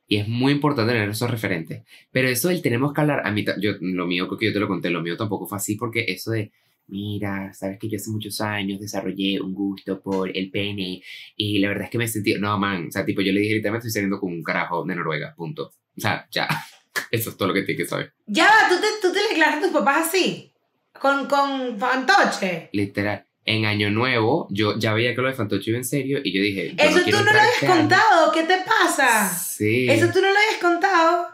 [0.07, 1.83] Y es muy importante tener esos referentes.
[2.11, 4.59] Pero eso del tenemos que hablar, a mí, yo, lo mío, creo que yo te
[4.59, 6.51] lo conté, lo mío tampoco fue así porque eso de,
[6.87, 11.01] mira, sabes que yo hace muchos años desarrollé un gusto por el pene
[11.35, 13.71] y la verdad es que me sentí, no, man, o sea, tipo, yo le dije,
[13.71, 15.71] me estoy saliendo con un carajo de Noruega, punto.
[15.97, 16.47] O sea, ya,
[17.11, 18.13] eso es todo lo que tienes que saber.
[18.27, 20.53] Ya, ¿tú te, tú te le declaras a tus papás así,
[20.99, 22.69] con, con fantoche.
[22.71, 23.25] Literal.
[23.47, 26.41] En Año Nuevo, yo ya veía que lo de Fantoche iba en serio y yo
[26.41, 26.73] dije.
[26.79, 29.29] Eso tú no lo habías contado, ¿qué te pasa?
[29.29, 29.87] Sí.
[29.87, 31.27] Eso tú no lo habías contado.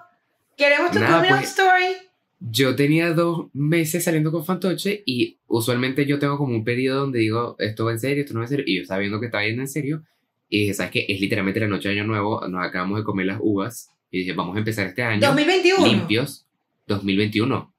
[0.57, 2.10] Queremos tu coming pues, story.
[2.49, 7.19] Yo tenía dos meses saliendo con Fantoche y usualmente yo tengo como un periodo donde
[7.19, 9.27] digo, esto va en serio, esto no va en serio, y yo estaba viendo que
[9.27, 10.03] estaba yendo en serio,
[10.49, 11.05] y dije, ¿sabes qué?
[11.07, 14.33] Es literalmente la noche de Año Nuevo, nos acabamos de comer las uvas, y dije,
[14.33, 15.25] vamos a empezar este año.
[15.27, 15.87] 2021.
[15.87, 16.45] Limpios.
[16.87, 17.73] 2021.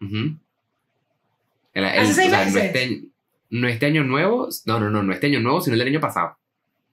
[0.00, 0.36] Uh
[1.74, 2.54] ¿Hace seis meses?
[2.54, 3.02] No este,
[3.50, 6.00] no este año nuevo, no, no, no, no este año nuevo, sino el del año
[6.00, 6.36] pasado.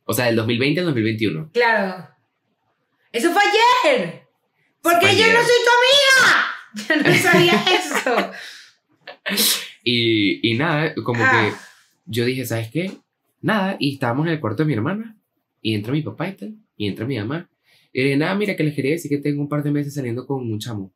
[0.03, 1.49] O sea, del 2020 al 2021.
[1.53, 2.07] Claro.
[3.11, 4.28] Eso fue ayer.
[4.82, 6.55] Porque yo no soy tu amiga.
[6.89, 8.32] Yo no sabía eso.
[9.84, 11.59] y, y nada, como que ah.
[12.05, 12.91] yo dije, ¿sabes qué?
[13.41, 15.17] Nada, y estábamos en el cuarto de mi hermana,
[15.61, 17.49] y entra mi papá y tal, y entra mi mamá.
[17.93, 20.28] Y dije, nada, mira, que les quería decir que tengo un par de meses saliendo
[20.28, 20.93] con un chamo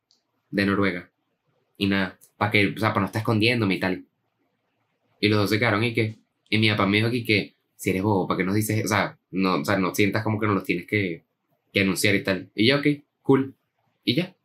[0.50, 1.10] de Noruega.
[1.76, 4.04] Y nada, para que, o sea, para no estar escondiéndome y tal.
[5.20, 6.18] Y los dos se quedaron y que,
[6.48, 8.84] y mi papá me dijo aquí que, si eres bobo, ¿para qué nos dices?
[8.84, 11.24] O sea, no, o sea, no sientas como que no los tienes que,
[11.72, 12.50] que anunciar y tal.
[12.54, 12.86] Y ya, ok,
[13.22, 13.54] cool.
[14.04, 14.36] Y ya.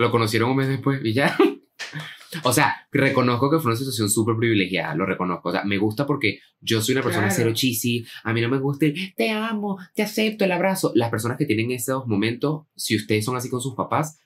[0.00, 1.36] Lo conocieron un mes después y ya.
[2.42, 5.50] o sea, reconozco que fue una situación súper privilegiada, lo reconozco.
[5.50, 8.58] O sea, me gusta porque yo soy una persona cero cheesy, a mí no me
[8.58, 10.90] gusta el te amo, te acepto, el abrazo.
[10.94, 14.18] Las personas que tienen esos momentos, si ustedes son así con sus papás,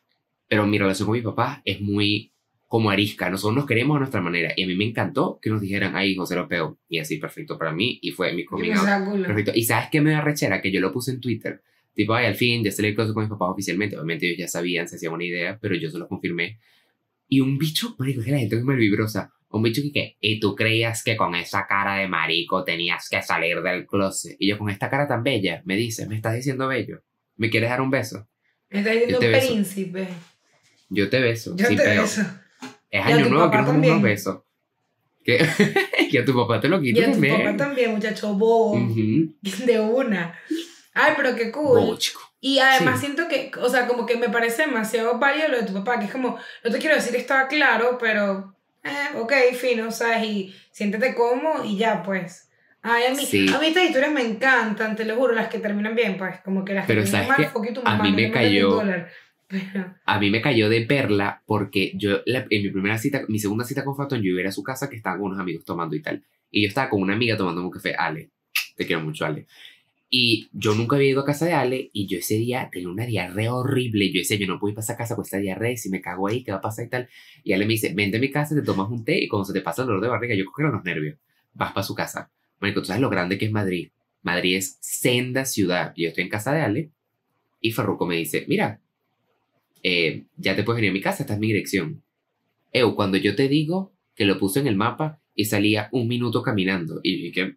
[0.47, 2.33] pero mi relación con mi papá es muy
[2.69, 3.29] como arisca.
[3.29, 4.53] Nosotros nos queremos a nuestra manera.
[4.55, 6.79] Y a mí me encantó que nos dijeran, ay, José Lopeo.
[6.89, 7.99] Y así, perfecto para mí.
[8.01, 9.05] Y fue mi comida.
[9.27, 9.51] Perfecto.
[9.57, 10.63] Y ¿sabes qué me da rechera?
[10.63, 11.63] Que yo lo puse en Twitter.
[11.95, 13.97] Tipo, ay, al fin, ya se le con mis papás oficialmente.
[13.97, 16.59] Obviamente ellos ya sabían, se hacían una idea, pero yo se lo confirmé.
[17.29, 19.33] Y un bicho, marico, que la gente es muy vibrosa.
[19.51, 20.17] Un bicho que, ¿qué?
[20.21, 24.37] Y tú creías que con esa cara de marico tenías que salir del closet.
[24.41, 27.03] Y yo, con esta cara tan bella, me dice, me estás diciendo bello.
[27.37, 28.27] ¿Me quieres dar un beso?
[28.71, 30.09] Me estás diciendo príncipe.
[30.89, 31.55] Yo te beso.
[31.57, 32.23] Yo te beso.
[32.91, 34.41] Es año nuevo, que nos unos besos.
[35.25, 35.39] Que,
[36.11, 36.97] que a tu papá te lo también.
[36.97, 38.77] Y a tu papá también, muchacho bobo.
[39.67, 40.35] De una.
[40.95, 41.99] Ay, pero qué cool.
[42.41, 45.73] Y además siento que, o sea, como que me parece demasiado válido lo de tu
[45.73, 50.25] papá, que es como, no te quiero decir estaba claro, pero, eh, ok, fino, ¿sabes?
[50.25, 52.51] Y siéntete cómodo y ya, pues.
[52.83, 55.95] Ay, a mí, a mí estas historias me encantan, te lo juro, las que terminan
[55.95, 58.83] bien, pues, como que las pero que terminan mal, que a mí me cayó,
[60.05, 63.85] a mí me cayó de perla porque yo en mi primera cita, mi segunda cita
[63.85, 65.97] con Fatón, yo iba a, ir a su casa que estaba con unos amigos tomando
[65.97, 66.23] y tal.
[66.51, 68.31] Y yo estaba con una amiga tomando un café, Ale.
[68.77, 69.47] Te quiero mucho, Ale.
[70.11, 73.07] Y yo nunca había ido a casa de Ale y yo ese día tenía una
[73.07, 74.13] diarrea horrible.
[74.13, 76.01] Yo decía, yo no puedo ir para esa casa con esta diarrea y si me
[76.01, 77.09] cago ahí, ¿qué va a pasar y tal?
[77.43, 79.53] Y Ale me dice, vente a mi casa, te tomas un té y cuando se
[79.53, 81.19] te pasa el dolor de barriga, yo cojo los nervios,
[81.53, 82.31] vas para su casa.
[82.61, 83.91] Marico, tú sabes lo grande que es Madrid.
[84.23, 85.93] Madrid es senda ciudad.
[85.97, 86.91] Yo estoy en casa de Ale
[87.61, 88.81] y Farruko me dice, mira,
[89.83, 92.03] eh, ya te puedes venir a mi casa, esta es mi dirección.
[92.73, 96.43] Eu, cuando yo te digo que lo puse en el mapa y salía un minuto
[96.43, 97.57] caminando y que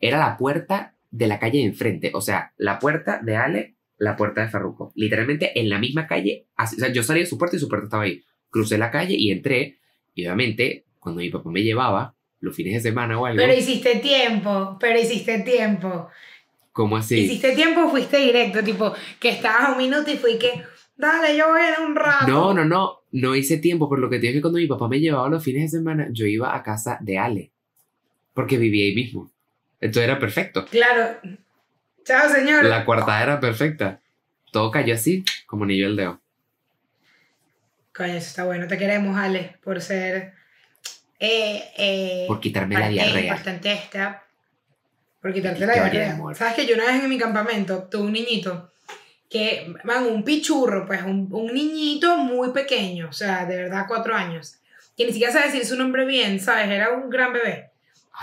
[0.00, 4.16] era la puerta de la calle de enfrente, o sea, la puerta de Ale, la
[4.16, 7.56] puerta de Farruko, literalmente en la misma calle, o sea, yo salí de su puerta
[7.56, 8.22] y su puerta estaba ahí.
[8.50, 9.78] Crucé la calle y entré
[10.14, 13.38] y obviamente cuando mi papá me llevaba los fines de semana o algo.
[13.38, 16.08] Pero hiciste tiempo, pero hiciste tiempo.
[16.72, 17.20] ¿Cómo así?
[17.20, 20.62] Hiciste tiempo, fuiste directo, tipo, que estabas un minuto y fui que
[20.96, 22.26] Dale, yo voy en un rato.
[22.26, 23.00] No, no, no.
[23.12, 25.70] No hice tiempo, por lo que te que cuando mi papá me llevaba los fines
[25.70, 27.52] de semana, yo iba a casa de Ale.
[28.34, 29.30] Porque vivía ahí mismo.
[29.80, 30.64] Entonces era perfecto.
[30.66, 31.18] Claro.
[32.04, 32.64] Chao, señor.
[32.64, 34.00] La cuarta era perfecta.
[34.52, 36.20] Todo cayó así, como nivel de dedo.
[37.94, 38.66] Coño, eso está bueno.
[38.66, 40.34] Te queremos, Ale, por ser.
[41.18, 43.22] Eh, eh, por quitarme la diarrea.
[43.22, 44.22] importante esta.
[45.20, 46.18] Por quitarte la diarrea.
[46.34, 48.70] ¿Sabes que yo una vez en mi campamento tuve un niñito
[49.28, 54.14] que, van, un pichurro, pues un, un, niñito muy pequeño, o sea, de verdad cuatro
[54.14, 54.58] años,
[54.96, 56.68] que ni siquiera sabe decir su nombre bien, ¿sabes?
[56.68, 57.65] Era un gran bebé.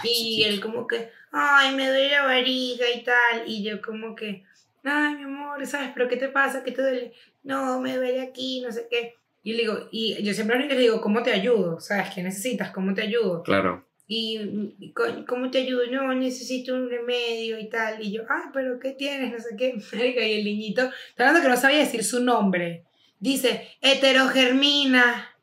[0.03, 4.43] Y él como que, ay, me duele la barriga y tal, y yo como que,
[4.83, 5.91] ay, mi amor, ¿sabes?
[5.93, 6.63] ¿Pero qué te pasa?
[6.63, 7.13] ¿Qué te duele?
[7.43, 9.15] No, me duele aquí, no sé qué.
[9.43, 11.79] Y le digo, y yo siempre le digo, ¿cómo te ayudo?
[11.79, 12.13] ¿Sabes?
[12.13, 12.71] ¿Qué necesitas?
[12.71, 13.43] ¿Cómo te ayudo?
[13.43, 14.93] Claro y,
[15.27, 15.85] ¿cómo te ayudo?
[15.91, 18.03] No, necesito un remedio y tal.
[18.03, 19.31] Y yo, ah, pero ¿qué tienes?
[19.31, 19.75] No sé qué.
[20.27, 22.83] Y el niñito, hablando que no sabía decir su nombre.
[23.19, 25.29] Dice, heterogermina.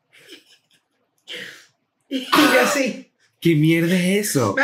[2.13, 3.10] Y yo así.
[3.41, 4.55] ¿Qué mierda es eso?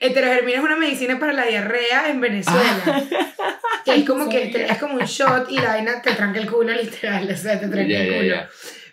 [0.00, 2.82] heterogermina es una medicina para la diarrea en Venezuela.
[2.86, 3.60] Ah.
[3.84, 6.72] Que es como que es como un shot y la vaina te tranca el culo
[6.72, 7.30] literal.
[7.30, 8.36] O sea, te tranca el culo.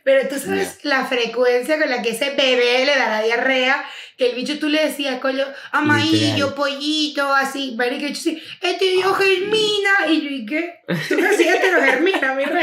[0.04, 3.86] Pero tú sabes la frecuencia con la que ese bebé le da la diarrea,
[4.18, 9.14] que el bicho tú le decías, coño, amarillo, pollito, así, que yo sí, este dio
[9.14, 10.82] germina, y yo, ¿y qué?
[11.08, 11.62] Tú me decías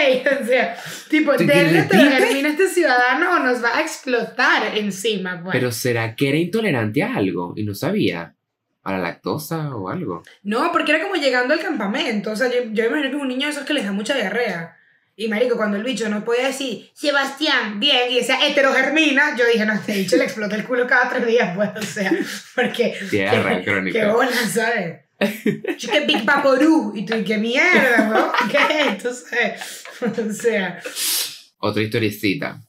[0.42, 0.76] o sea,
[1.08, 5.52] tipo, denle a este ciudadano o nos va a explotar encima, pues.
[5.52, 8.34] Pero ¿será que era intolerante a algo y no sabía?
[8.82, 10.22] ¿A la lactosa o algo?
[10.42, 13.28] No, porque era como llegando al campamento, o sea, yo, yo imagino que es un
[13.28, 14.76] niño de esos que les da mucha diarrea.
[15.16, 19.66] Y marico, cuando el bicho no podía decir, Sebastián, bien, y decía heterogermina, yo dije,
[19.66, 22.10] no, este bicho le explota el culo cada tres días, pues, o sea,
[22.54, 22.96] porque...
[23.10, 24.00] Tierra crónica.
[24.00, 25.00] Qué bola, ¿sabes?
[25.20, 28.32] que Big Paporú, y tú, qué mierda, ¿no?
[28.50, 29.84] ¿Qué Entonces,
[30.28, 30.80] o sea...
[31.62, 32.62] Otra historiecita.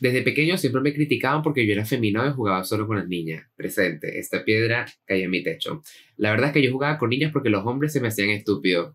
[0.00, 3.46] Desde pequeño siempre me criticaban porque yo era femenino y jugaba solo con las niñas.
[3.56, 5.82] Presente, esta piedra cayó en mi techo.
[6.18, 8.94] La verdad es que yo jugaba con niñas porque los hombres se me hacían estúpidos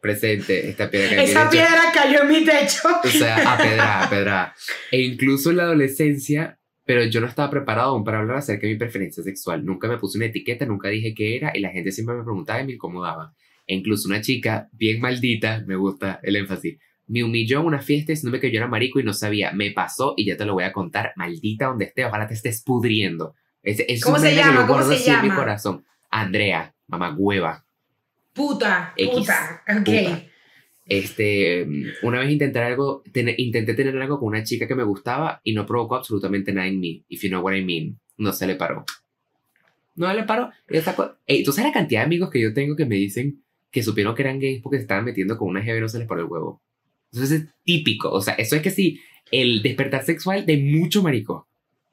[0.00, 2.88] presente esta piedra cayó Esa piedra cayó en mi techo.
[3.04, 4.54] O sea, a pedra, a pedra.
[4.90, 8.72] E incluso en la adolescencia, pero yo no estaba preparado aún para hablar acerca de
[8.72, 9.64] mi preferencia sexual.
[9.64, 12.60] Nunca me puse una etiqueta, nunca dije qué era y la gente siempre me preguntaba
[12.62, 13.34] y me incomodaba.
[13.66, 16.78] E incluso una chica bien maldita, me gusta el énfasis,
[17.10, 19.50] me humilló en una fiesta diciéndome que yo era marico y no sabía.
[19.50, 21.12] Me pasó y ya te lo voy a contar.
[21.16, 23.34] Maldita donde esté, ojalá te estés pudriendo.
[23.64, 24.64] Es, es ¿Cómo se llama?
[24.64, 25.24] ¿Cómo se llama?
[25.24, 25.84] En mi corazón.
[26.08, 27.66] Andrea, mamá hueva.
[28.32, 29.88] Puta, puta, ok.
[30.86, 31.66] Este,
[32.02, 33.02] una vez intenté algo,
[33.36, 36.78] intenté tener algo con una chica que me gustaba y no provocó absolutamente nada en
[36.78, 37.04] mí.
[37.08, 38.84] If you know what I mean, no se le paró.
[39.96, 40.50] No le paró.
[41.26, 43.42] Ey, ¿Tú sabes la cantidad de amigos que yo tengo que me dicen
[43.72, 45.98] que supieron que eran gays porque se estaban metiendo con una jeva y no se
[45.98, 46.62] les paró el huevo?
[47.12, 48.10] Eso es típico.
[48.10, 49.00] O sea, eso es que sí,
[49.30, 51.48] el despertar sexual de mucho marico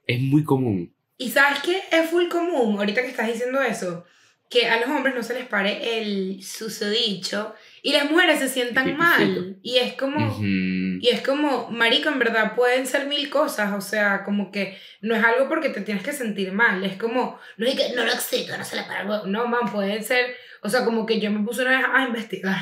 [0.05, 0.93] es muy común.
[1.18, 1.82] ¿Y sabes qué?
[1.91, 4.05] Es full común, ahorita que estás diciendo eso
[4.49, 7.53] que a los hombres no se les pare el susodicho
[7.84, 12.55] y las mujeres se sientan mal y es como y es como marico en verdad
[12.55, 16.13] pueden ser mil cosas o sea como que no es algo porque te tienes que
[16.13, 19.47] sentir mal es como no es que no lo excito no se le para no
[19.47, 22.57] man pueden ser o sea como que yo me puse una vez a investigar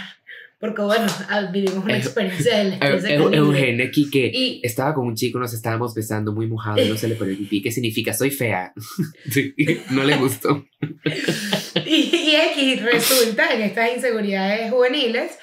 [0.66, 5.54] porque bueno, ah, vivimos una experiencia de Eugenia aquí que estaba con un chico, nos
[5.54, 7.62] estábamos besando muy mojado y no se le pone el pipí.
[7.62, 8.14] ¿Qué significa?
[8.14, 8.74] Soy fea.
[9.92, 10.66] no le gustó.
[11.86, 15.38] y, y X resulta en estas inseguridades juveniles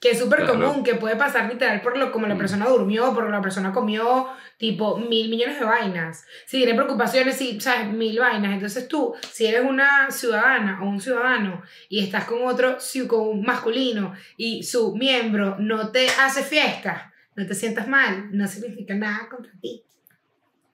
[0.00, 2.38] que es súper común, que puede pasar literal por lo como la mm.
[2.38, 6.24] persona durmió, por lo la persona comió, tipo mil millones de vainas.
[6.46, 8.52] Si tiene preocupaciones, si, sabes, mil vainas.
[8.52, 12.78] Entonces tú, si eres una ciudadana o un ciudadano y estás con otro,
[13.08, 18.46] con un masculino y su miembro no te hace fiesta, no te sientas mal, no
[18.46, 19.84] significa nada contra ti.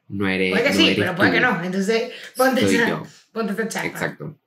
[0.09, 0.51] No eres.
[0.51, 1.63] Puede que sí, pero puede que no.
[1.63, 3.03] Entonces, ponte, esa,
[3.33, 3.87] ponte esa chapa.
[3.87, 4.39] Exacto.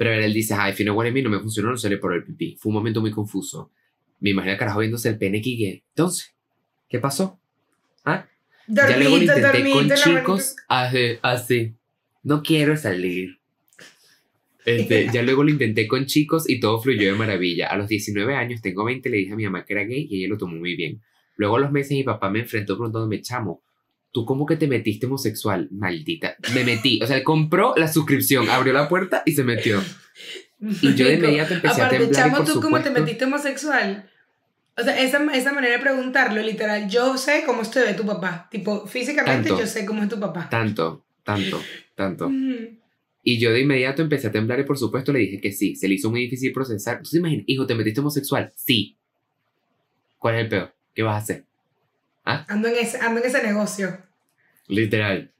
[0.00, 2.56] Pero él dice, ay, fino en mí no me funcionó, no sale por el pipí.
[2.58, 3.70] Fue un momento muy confuso.
[4.20, 6.34] Me imagino al carajo viéndose el pene que Entonces,
[6.88, 7.38] ¿qué pasó?
[8.06, 8.26] ¿Ah?
[8.66, 11.74] ya luego lo intenté con chicos, así, así.
[12.22, 13.40] No quiero salir.
[14.64, 17.66] Este, ya luego lo intenté con chicos y todo fluyó de maravilla.
[17.66, 20.20] A los 19 años, tengo 20, le dije a mi mamá que era gay y
[20.20, 21.02] ella lo tomó muy bien.
[21.36, 23.62] Luego a los meses mi papá me enfrentó preguntándome, chamo,
[24.12, 26.36] tú como que te metiste homosexual, maldita.
[26.54, 29.82] Me metí, o sea, compró la suscripción, abrió la puerta y se metió.
[30.60, 32.12] Y yo de inmediato empecé a temblar.
[32.12, 34.10] Chamo, por ¿tú supuesto, cómo te metiste homosexual?
[34.76, 38.48] O sea, esa, esa manera de preguntarlo, literal, yo sé cómo se ve tu papá.
[38.50, 40.48] Tipo, físicamente yo sé cómo es tu papá.
[40.48, 41.60] Tanto, tanto,
[41.94, 42.30] tanto.
[43.22, 45.76] Y yo de inmediato empecé a temblar y por supuesto le dije que sí.
[45.76, 47.02] Se le hizo muy difícil procesar.
[47.02, 48.50] ¿Tú te imaginas, hijo, te metiste homosexual?
[48.56, 48.96] Sí.
[50.18, 50.74] ¿Cuál es el peor?
[50.94, 51.46] ¿Qué vas a hacer?
[52.24, 52.44] ¿Ah?
[52.48, 53.98] Ando, en ese, ando en ese negocio.
[54.68, 55.32] Literal.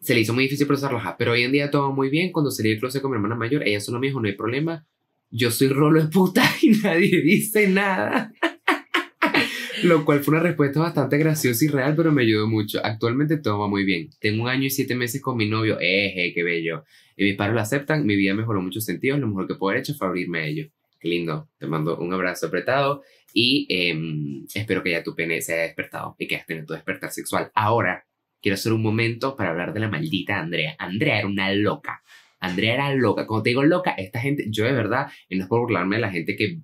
[0.00, 2.32] Se le hizo muy difícil procesarlo, pero hoy en día todo muy bien.
[2.32, 4.86] Cuando salí del closet con mi hermana mayor, ella solo me dijo, no hay problema.
[5.30, 8.32] Yo soy rolo de puta y nadie dice nada.
[9.82, 12.80] Lo cual fue una respuesta bastante graciosa y real, pero me ayudó mucho.
[12.84, 14.10] Actualmente todo va muy bien.
[14.20, 15.78] Tengo un año y siete meses con mi novio.
[15.80, 16.84] Eje, qué bello.
[17.16, 18.06] Y mis padres lo aceptan.
[18.06, 19.18] Mi vida mejoró en muchos sentidos.
[19.18, 20.68] Lo mejor que puedo haber hecho fue abrirme a ellos.
[21.04, 21.50] Qué lindo.
[21.58, 23.02] Te mando un abrazo apretado
[23.34, 26.72] y em, espero que ya tu pene se haya despertado y que hayas tenido tu
[26.72, 27.50] despertar sexual.
[27.54, 28.06] Ahora,
[28.40, 30.74] quiero hacer un momento para hablar de la maldita Andrea.
[30.78, 32.02] Andrea era una loca.
[32.40, 33.26] Andrea era loca.
[33.26, 36.00] Cuando te digo loca, esta gente, yo de verdad, y no es por burlarme de
[36.00, 36.60] la gente que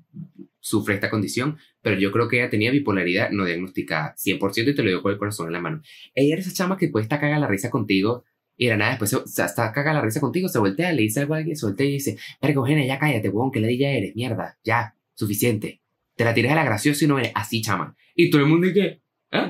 [0.59, 4.83] sufre esta condición, pero yo creo que ella tenía bipolaridad no diagnosticada 100% y te
[4.83, 5.83] lo digo con el corazón en la mano.
[6.15, 8.25] Ella era esa chama que puede estar caga la risa contigo
[8.61, 11.33] y era nada, después se, está caga la risa contigo, se voltea, le dice algo
[11.33, 14.95] a alguien, se voltea y dice, Eugenia, ya cállate, huevón, que ladilla eres, mierda, ya,
[15.15, 15.81] suficiente.
[16.15, 17.97] Te la tiras a la graciosa y no eres así, chama.
[18.15, 19.01] Y todo el mundo dice,
[19.33, 19.49] ¿ah?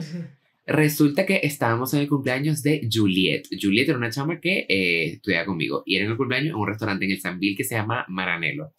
[0.64, 3.48] Resulta que estábamos en el cumpleaños de Juliet.
[3.60, 6.68] Juliet era una chama que eh, estudiaba conmigo y era en el cumpleaños en un
[6.68, 8.74] restaurante en el Sanville que se llama Maranelo.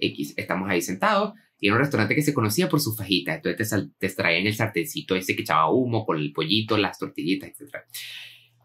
[0.00, 0.34] X.
[0.36, 3.36] Estamos ahí sentados y era un restaurante que se conocía por su fajita.
[3.36, 7.50] Entonces te, te traían el sartencito ese que echaba humo con el pollito, las tortillitas,
[7.50, 7.76] etc.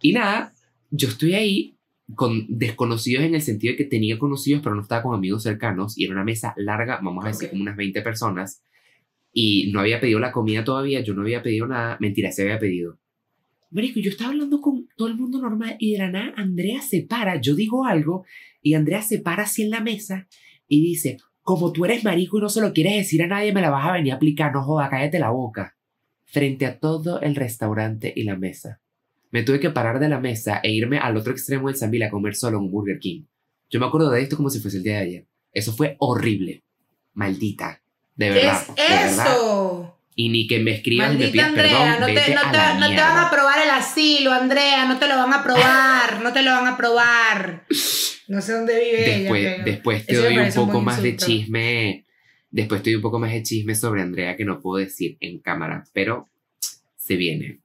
[0.01, 0.51] Y nada,
[0.91, 1.75] yo estoy ahí
[2.13, 5.97] con desconocidos en el sentido de que tenía conocidos, pero no estaba con amigos cercanos
[5.97, 8.61] y era una mesa larga, vamos a decir como unas 20 personas
[9.33, 12.59] y no había pedido la comida todavía, yo no había pedido nada, mentira, se había
[12.59, 12.99] pedido.
[13.71, 17.01] Marico, yo estaba hablando con todo el mundo normal y de la nada Andrea se
[17.01, 18.23] para, yo digo algo
[18.61, 20.27] y Andrea se para así en la mesa
[20.67, 23.61] y dice, como tú eres marico y no se lo quieres decir a nadie, me
[23.61, 25.75] la vas a venir a aplicar, no joda, cállate la boca.
[26.23, 28.81] Frente a todo el restaurante y la mesa.
[29.35, 32.09] Me tuve que parar de la mesa e irme al otro extremo del Sambil a
[32.09, 33.23] comer solo un Burger King.
[33.69, 35.25] Yo me acuerdo de esto como si fuese el día de ayer.
[35.51, 36.63] Eso fue horrible.
[37.15, 37.81] Maldita.
[38.15, 38.65] De verdad.
[38.73, 39.99] ¿Qué es eso?
[40.15, 42.33] Y ni que me escriban me pidas Andrea, no, te, no, te,
[42.79, 46.31] no te, van a aprobar el asilo, Andrea, no te lo van a aprobar, no
[46.31, 47.65] te lo van a aprobar.
[48.29, 49.63] No sé dónde vive después, ella.
[49.65, 52.05] Después te doy un poco más de chisme.
[52.51, 55.39] Después te doy un poco más de chisme sobre Andrea que no puedo decir en
[55.39, 56.29] cámara, pero
[56.95, 57.64] se viene.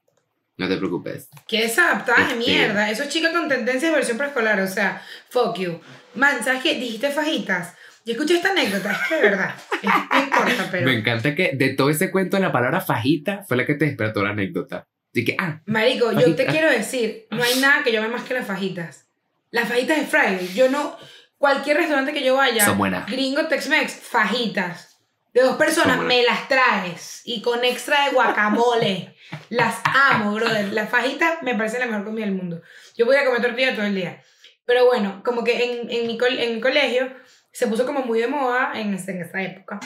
[0.61, 1.31] No te preocupes.
[1.49, 2.91] Qué desaptada de este mierda.
[2.91, 4.61] Eso es chica con tendencia de versión preescolar.
[4.61, 5.81] O sea, fuck you.
[6.15, 6.75] Man, ¿sabes qué?
[6.75, 7.73] Dijiste fajitas.
[8.05, 10.85] Yo escuché esta anécdota, es que de verdad, es corta, pero...
[10.85, 14.23] Me encanta que de todo ese cuento la palabra fajita fue la que te despertó
[14.23, 14.87] la anécdota.
[15.15, 15.63] Así que, ah.
[15.65, 19.07] Marico, yo te quiero decir, no hay nada que yo me más que las fajitas.
[19.51, 20.53] Las fajitas de Friday.
[20.55, 20.95] Yo no...
[21.39, 22.67] Cualquier restaurante que yo vaya...
[22.67, 23.11] Son buenas.
[23.11, 24.90] Gringo, Tex-Mex, fajitas.
[25.33, 27.23] De dos personas, me las traes.
[27.25, 29.17] Y con extra de guacamole.
[29.49, 30.73] las amo, brother.
[30.73, 32.63] Las fajitas me parece la mejor comida del mundo.
[32.97, 34.23] Yo voy a comer tortilla todo el día.
[34.65, 37.13] Pero bueno, como que en, en, mi, en mi colegio
[37.53, 39.81] se puso como muy de moda en, en esta época.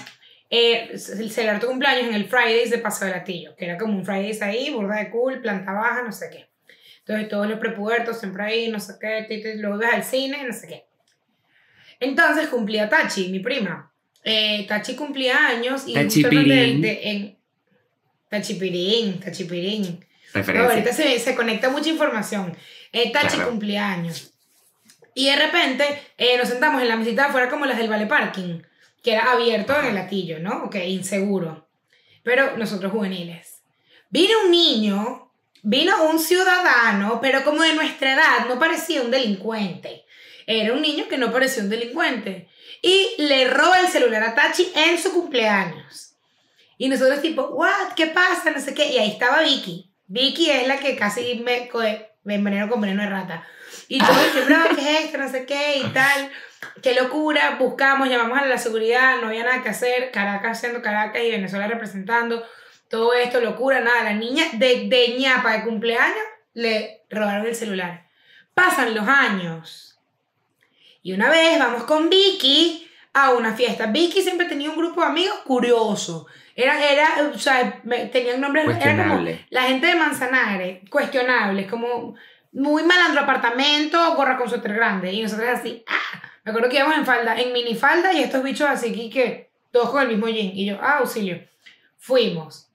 [0.51, 4.05] Eh, celebrar tu cumpleaños en el Fridays de Paso de Latillo, que era como un
[4.05, 6.49] Fridays ahí, burda de cool, planta baja, no sé qué.
[7.01, 10.69] Entonces todos los prepubertos siempre ahí, no sé qué, luego ibas al cine, no sé
[10.69, 10.87] qué.
[12.01, 13.94] Entonces cumplía Tachi, mi prima.
[14.25, 16.81] Eh, Tachi cumplía años y Tachipirín.
[16.81, 17.39] De, en,
[18.31, 20.05] Tachipirín, Tachipirín.
[20.35, 22.57] ahorita se, se, conecta mucha información.
[22.93, 24.33] Eh, Tachi cumplía años.
[25.15, 25.85] Y de repente
[26.19, 28.63] eh, nos sentamos en la mesita afuera como las del Vale Parking,
[29.03, 30.65] que era abierto en el latillo, ¿no?
[30.65, 31.69] Ok, inseguro.
[32.23, 33.63] Pero nosotros juveniles.
[34.11, 35.31] Vino un niño,
[35.63, 40.05] vino un ciudadano, pero como de nuestra edad, no parecía un delincuente.
[40.47, 42.49] Era un niño que no parecía un delincuente.
[42.87, 46.19] Y le roba el celular a Tachi en su cumpleaños.
[46.77, 47.95] Y nosotros tipo, ¿what?
[47.97, 48.51] ¿Qué pasa?
[48.51, 48.93] No sé qué.
[48.93, 49.91] Y ahí estaba Vicky.
[50.07, 51.71] Vicky es la que casi me,
[52.25, 53.43] me envenenó con veneno de rata.
[53.89, 55.17] Y yo dije, bro, ¿qué es esto?
[55.17, 56.31] No sé qué y tal.
[56.83, 57.57] Qué locura.
[57.59, 60.11] Buscamos, llamamos a la seguridad, no había nada que hacer.
[60.11, 62.47] Caracas haciendo Caracas y Venezuela representando.
[62.91, 64.05] Todo esto, locura, nada.
[64.05, 68.11] La niña de, de ñapa de cumpleaños le robaron el celular.
[68.53, 69.94] Pasan los años.
[71.05, 73.89] Y una vez vamos con Vicky a una fiesta.
[73.89, 76.27] Vicky siempre tenía un grupo de amigos curioso.
[76.57, 82.15] Era, era, o sea, tenían nombres, era como la gente de Manzanares, cuestionables, como
[82.53, 85.13] muy malandro apartamento, gorra con suéter grande.
[85.13, 88.67] Y nosotros así, ah, me acuerdo que íbamos en falda, en minifalda y estos bichos
[88.67, 90.57] así que, todos con el mismo jean.
[90.57, 91.47] Y yo, ah, auxilio.
[91.99, 92.71] Fuimos.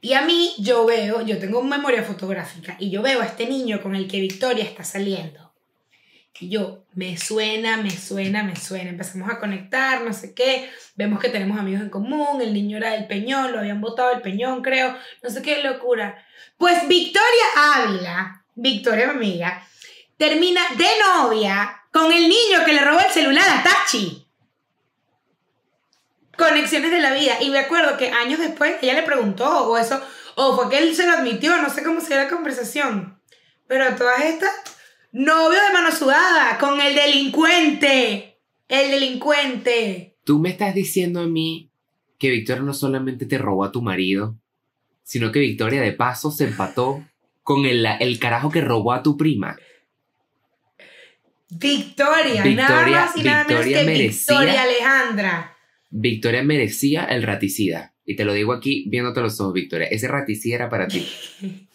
[0.00, 3.82] Y a mí yo veo, yo tengo memoria fotográfica y yo veo a este niño
[3.82, 5.41] con el que Victoria está saliendo.
[6.40, 8.90] Yo, me suena, me suena, me suena.
[8.90, 10.70] Empezamos a conectar, no sé qué.
[10.96, 12.40] Vemos que tenemos amigos en común.
[12.40, 14.96] El niño era del Peñón, lo habían votado el Peñón, creo.
[15.22, 16.24] No sé qué locura.
[16.56, 19.66] Pues Victoria Ávila, Victoria, amiga,
[20.16, 24.26] termina de novia con el niño que le robó el celular a Tachi.
[26.36, 27.34] Conexiones de la vida.
[27.40, 30.02] Y me acuerdo que años después ella le preguntó, o eso,
[30.34, 33.20] o fue que él se lo admitió, no sé cómo se la conversación.
[33.68, 34.50] Pero todas estas,
[35.12, 38.38] novio de mano sudada, con el delincuente.
[38.68, 40.16] El delincuente.
[40.24, 41.70] Tú me estás diciendo a mí
[42.18, 44.38] que Victoria no solamente te robó a tu marido,
[45.02, 47.04] sino que Victoria de paso se empató
[47.42, 49.56] con el, el carajo que robó a tu prima.
[51.50, 55.56] Victoria, nada más y nada menos que Victoria Alejandra.
[55.90, 57.94] Victoria merecía el raticida.
[58.06, 59.86] Y te lo digo aquí viéndote los ojos, Victoria.
[59.88, 61.06] Ese raticida era para ti.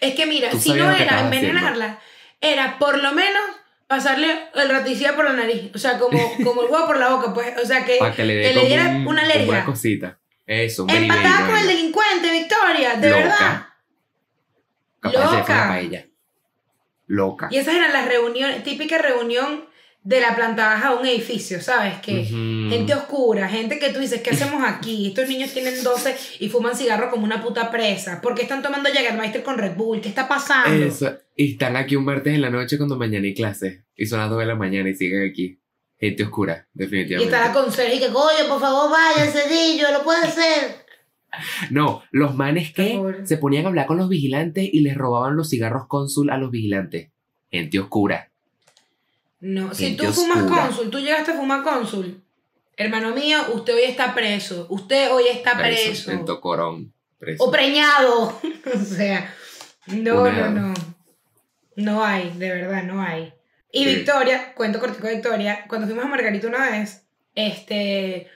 [0.00, 2.00] es que mira, si no era envenenarla,
[2.40, 3.42] era por lo menos
[3.86, 5.70] pasarle el raticida por la nariz.
[5.74, 7.56] O sea, como, como el huevo por la boca, pues.
[7.62, 9.48] O sea, que, que le, diera una alergia.
[9.48, 10.18] Una cosita.
[10.46, 13.66] Eso, Empatada con el delincuente, Victoria, de verdad.
[15.02, 16.06] Loca.
[17.06, 17.48] Loca.
[17.50, 19.69] Y esas eran las reuniones, típica reunión
[20.02, 22.00] de la planta baja de un edificio, ¿sabes?
[22.00, 25.08] Que gente oscura, gente que tú dices, ¿qué hacemos aquí?
[25.08, 28.20] Estos niños tienen 12 y fuman cigarro como una puta presa.
[28.20, 30.00] ¿Por qué están tomando Jägermeister con Red Bull?
[30.00, 30.84] ¿Qué está pasando?
[30.84, 31.18] Eso.
[31.36, 33.84] Y están aquí un martes en la noche cuando mañana hay clase.
[33.94, 35.60] Y son las 2 de la mañana y siguen aquí.
[35.98, 37.30] Gente oscura, definitivamente.
[37.30, 40.86] Y está la conserje y que, coño, por favor, vaya, cedillo, lo puede hacer.
[41.70, 45.48] No, los manes que se ponían a hablar con los vigilantes y les robaban los
[45.48, 47.12] cigarros cónsul a los vigilantes.
[47.52, 48.29] Gente oscura.
[49.40, 52.22] No, si tú fumas cónsul, tú llegaste a fumar cónsul.
[52.76, 54.66] Hermano mío, usted hoy está preso.
[54.68, 56.10] Usted hoy está preso.
[56.10, 56.92] En Tocorón.
[57.18, 57.44] Preso.
[57.44, 58.40] O preñado.
[58.74, 59.34] o sea,
[59.86, 60.74] no, no, no.
[61.76, 63.32] No hay, de verdad, no hay.
[63.72, 68.28] Y Victoria, cuento cortico de Victoria, cuando fuimos a Margarita una vez, Este,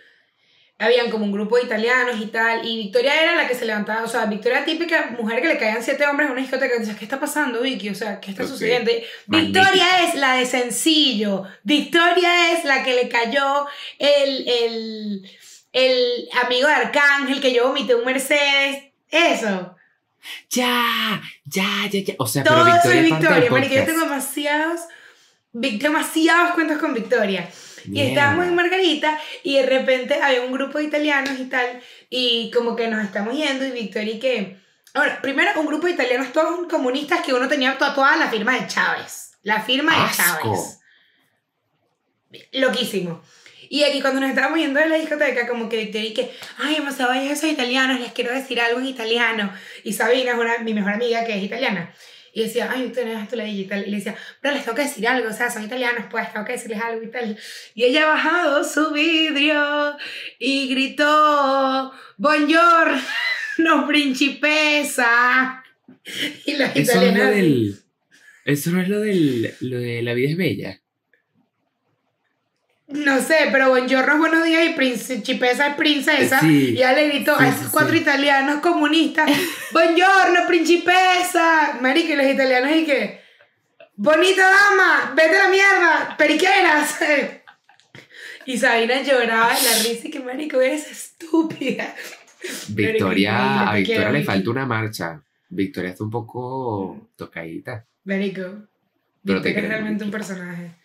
[0.79, 4.03] habían como un grupo de italianos y tal, y Victoria era la que se levantaba,
[4.03, 7.05] o sea, Victoria típica mujer que le caían siete hombres a una discoteca, dices, ¿qué
[7.05, 7.91] está pasando, Vicky?
[7.91, 8.91] O sea, ¿qué está sucediendo?
[9.27, 13.66] Victoria es la de sencillo, Victoria es la que le cayó
[13.99, 15.31] el, el,
[15.72, 19.77] el amigo de Arcángel que yo vomité un Mercedes, eso.
[20.51, 22.14] Ya, ya, ya, ya.
[22.18, 23.03] O sea, Todo pero Victoria.
[23.03, 24.81] Victoria, porque yo tengo demasiados,
[25.53, 27.49] demasiados cuentos con Victoria.
[27.91, 31.80] Y estábamos en Margarita y de repente había un grupo de italianos y tal,
[32.11, 34.64] y como que nos estamos yendo y Victoria y que...
[34.95, 38.66] Ahora, primero un grupo de italianos todos comunistas que uno tenía toda la firma de
[38.68, 39.32] Chávez.
[39.43, 40.80] La firma de Chávez.
[42.53, 43.22] Loquísimo.
[43.68, 46.76] Y aquí cuando nos estábamos yendo de la discoteca, como que Victoria y que, ay,
[46.76, 49.53] demasiado esos italianos, les quiero decir algo en italiano.
[49.82, 51.93] Y Sabina es una, mi mejor amiga que es italiana.
[52.35, 53.87] Y decía, ay, usted no tu ley y tal.
[53.87, 56.45] Y le decía, pero les tengo que decir algo, o sea, son italianos, pues tengo
[56.45, 57.39] que decirles algo y tal.
[57.74, 59.97] Y ella ha bajado su vidrio
[60.41, 61.93] y gritó,
[63.59, 65.62] no principesa.
[66.45, 67.18] Y los eso italianos...
[67.18, 67.76] No es del,
[68.45, 70.80] eso no es lo, del, lo de la vida es bella.
[72.95, 76.40] No sé, pero buongiorno es buenos días y principesa es princesa.
[76.45, 79.28] y ella le gritó a esos cuatro italianos comunistas:
[79.72, 81.78] Buongiorno, principesa.
[81.80, 83.20] Marica, y los italianos, ¿y qué?
[83.97, 87.01] Bonita dama, vete a la mierda, periqueras.
[88.47, 91.92] y Sabina lloraba de la risa y que, Marico, eres estúpida.
[92.68, 95.20] Victoria, a Victoria le falta una marcha.
[95.49, 97.84] Victoria está un poco tocadita.
[98.05, 98.68] Marico.
[99.24, 100.84] Victoria es realmente un personaje.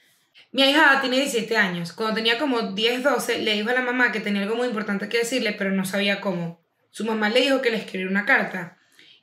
[0.51, 1.93] Mi hija tiene 17 años.
[1.93, 5.07] Cuando tenía como 10, 12, le dijo a la mamá que tenía algo muy importante
[5.07, 6.59] que decirle, pero no sabía cómo.
[6.89, 8.77] Su mamá le dijo que le escribiera una carta.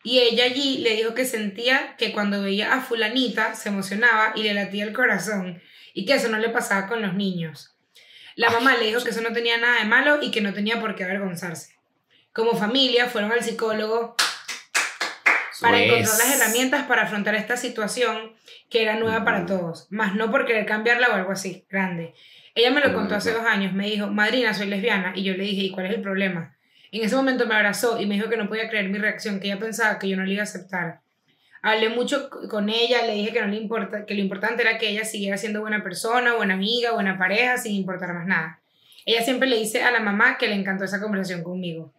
[0.05, 4.45] Y ella allí le dijo que sentía que cuando veía a fulanita se emocionaba y
[4.45, 5.61] le latía el corazón
[5.95, 7.74] y que eso no le pasaba con los niños.
[8.37, 10.79] La mamá le dijo que eso no tenía nada de malo y que no tenía
[10.79, 11.74] por qué avergonzarse.
[12.33, 14.14] Como familia fueron al psicólogo
[15.61, 18.33] para encontrar las herramientas para afrontar esta situación
[18.71, 22.15] que era nueva para todos, más no por querer cambiarla o algo así, grande.
[22.55, 25.45] Ella me lo contó hace dos años, me dijo, madrina, soy lesbiana, y yo le
[25.45, 26.57] dije, ¿y cuál es el problema?
[26.91, 29.49] En ese momento me abrazó y me dijo que no podía creer mi reacción, que
[29.49, 31.01] ella pensaba que yo no le iba a aceptar.
[31.63, 34.89] Hablé mucho con ella, le dije que no le importa, que lo importante era que
[34.89, 38.61] ella siguiera siendo buena persona, buena amiga, buena pareja, sin importar más nada.
[39.05, 41.93] Ella siempre le dice a la mamá que le encantó esa conversación conmigo.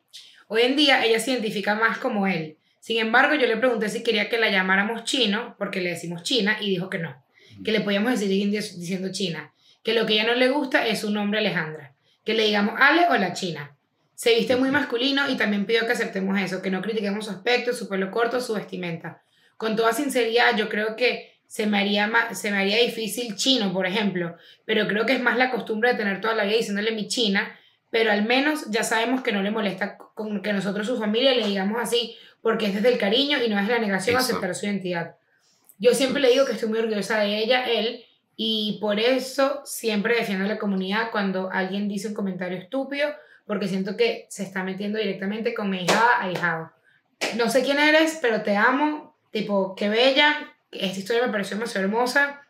[0.47, 2.56] Hoy en día ella se identifica más como él.
[2.87, 6.55] Sin embargo, yo le pregunté si quería que la llamáramos chino, porque le decimos China,
[6.61, 7.21] y dijo que no,
[7.65, 9.51] que le podíamos decir diciendo China,
[9.83, 13.07] que lo que ella no le gusta es su nombre Alejandra, que le digamos Ale
[13.09, 13.75] o la China.
[14.15, 17.73] Se viste muy masculino y también pidió que aceptemos eso, que no critiquemos su aspecto,
[17.73, 19.21] su pelo corto, su vestimenta.
[19.57, 23.85] Con toda sinceridad, yo creo que se me, haría se me haría difícil chino, por
[23.85, 27.09] ejemplo, pero creo que es más la costumbre de tener toda la vida diciéndole mi
[27.09, 27.59] china,
[27.89, 31.47] pero al menos ya sabemos que no le molesta con que nosotros, su familia, le
[31.47, 34.65] digamos así, porque es desde el cariño y no es la negación a aceptar su
[34.65, 35.15] identidad.
[35.77, 38.03] Yo siempre le digo que estoy muy orgullosa de ella, él,
[38.35, 43.09] y por eso siempre defiendo a la comunidad cuando alguien dice un comentario estúpido,
[43.45, 46.71] porque siento que se está metiendo directamente con mi hija ahijado.
[47.35, 51.85] No sé quién eres, pero te amo, tipo, qué bella, esta historia me pareció demasiado
[51.85, 52.41] hermosa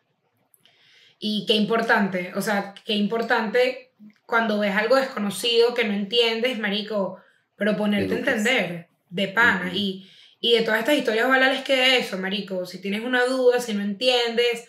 [1.19, 3.91] y qué importante, o sea, qué importante
[4.25, 7.19] cuando ves algo desconocido que no entiendes, marico,
[7.57, 9.71] pero ponerte a entender de pana.
[9.73, 10.07] y,
[10.39, 12.65] y de todas estas historias valales que eso, marico.
[12.65, 14.67] Si tienes una duda, si no entiendes,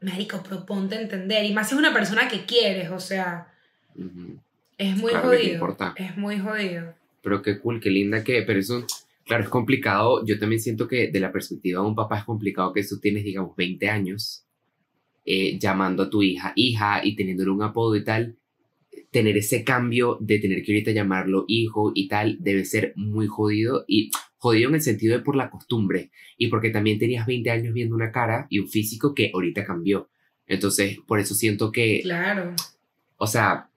[0.00, 1.44] marico, proponte entender.
[1.44, 3.48] Y más si es una persona que quieres, o sea,
[4.76, 5.76] es muy jodido.
[5.96, 6.94] Es muy jodido.
[7.22, 8.86] Pero qué cool, qué linda que, pero eso,
[9.24, 10.24] claro, es complicado.
[10.26, 13.24] Yo también siento que de la perspectiva de un papá es complicado que tú tienes,
[13.24, 14.44] digamos, 20 años
[15.24, 18.36] eh, llamando a tu hija hija y teniéndole un apodo y tal
[19.14, 23.84] tener ese cambio de tener que ahorita llamarlo hijo y tal debe ser muy jodido
[23.86, 27.74] y jodido en el sentido de por la costumbre y porque también tenías 20 años
[27.74, 30.08] viendo una cara y un físico que ahorita cambió.
[30.48, 32.00] Entonces, por eso siento que...
[32.02, 32.56] Claro.
[33.16, 33.70] O sea,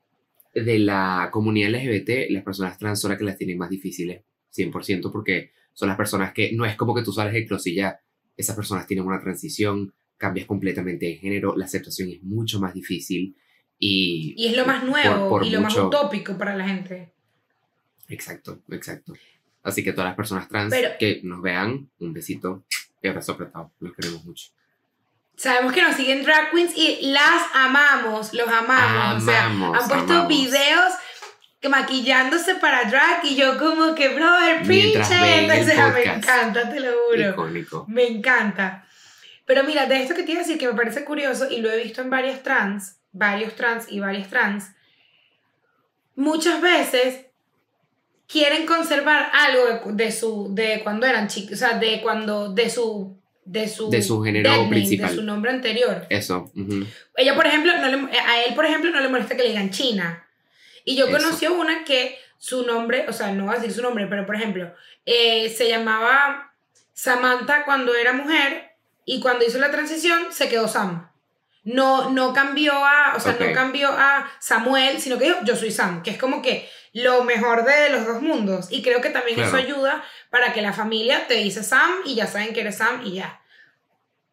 [0.55, 4.23] de la comunidad LGBT, las personas trans son las que las tienen más difíciles,
[4.55, 7.99] 100%, porque son las personas que no es como que tú sales del closet ya
[8.35, 13.35] esas personas tienen una transición, cambias completamente de género, la aceptación es mucho más difícil
[13.79, 17.11] y, y es lo más nuevo y lo más utópico para la gente.
[18.09, 19.13] Exacto, exacto.
[19.63, 22.63] Así que todas las personas trans que nos vean, un besito
[23.01, 23.71] y abrazo apretado.
[23.79, 24.47] Los queremos mucho.
[25.35, 29.21] Sabemos que nos siguen drag queens y las amamos, los amamos.
[29.21, 30.93] o sea, han puesto videos
[31.59, 36.91] que maquillándose para drag y yo como que, brother, preach Entonces, me encanta, te lo
[37.09, 37.29] juro.
[37.31, 37.85] Icónico.
[37.87, 38.87] Me encanta.
[39.45, 41.69] Pero mira, de esto que te iba a decir que me parece curioso y lo
[41.69, 44.71] he visto en varias trans, varios trans y varias trans,
[46.15, 47.25] muchas veces
[48.27, 53.17] quieren conservar algo de, su de cuando eran chicos, o sea, de cuando de su
[53.45, 56.05] de su de su género principal, de su nombre anterior.
[56.09, 56.51] Eso.
[57.15, 59.71] Ella, por ejemplo, no le, a él, por ejemplo, no le molesta que le digan
[59.71, 60.27] China.
[60.83, 63.81] Y yo conocí a una que su nombre, o sea, no voy a decir su
[63.81, 64.73] nombre, pero por ejemplo,
[65.05, 66.53] eh, se llamaba
[66.93, 68.71] Samantha cuando era mujer
[69.05, 71.09] y cuando hizo la transición se quedó Sam.
[71.67, 75.69] No, no cambió a, o sea, no cambió a Samuel, sino que dijo, yo soy
[75.69, 78.67] Sam, que es como que lo mejor de los dos mundos.
[78.69, 82.25] Y creo que también eso ayuda para que la familia te dice Sam y ya
[82.25, 83.41] saben que eres Sam y ya.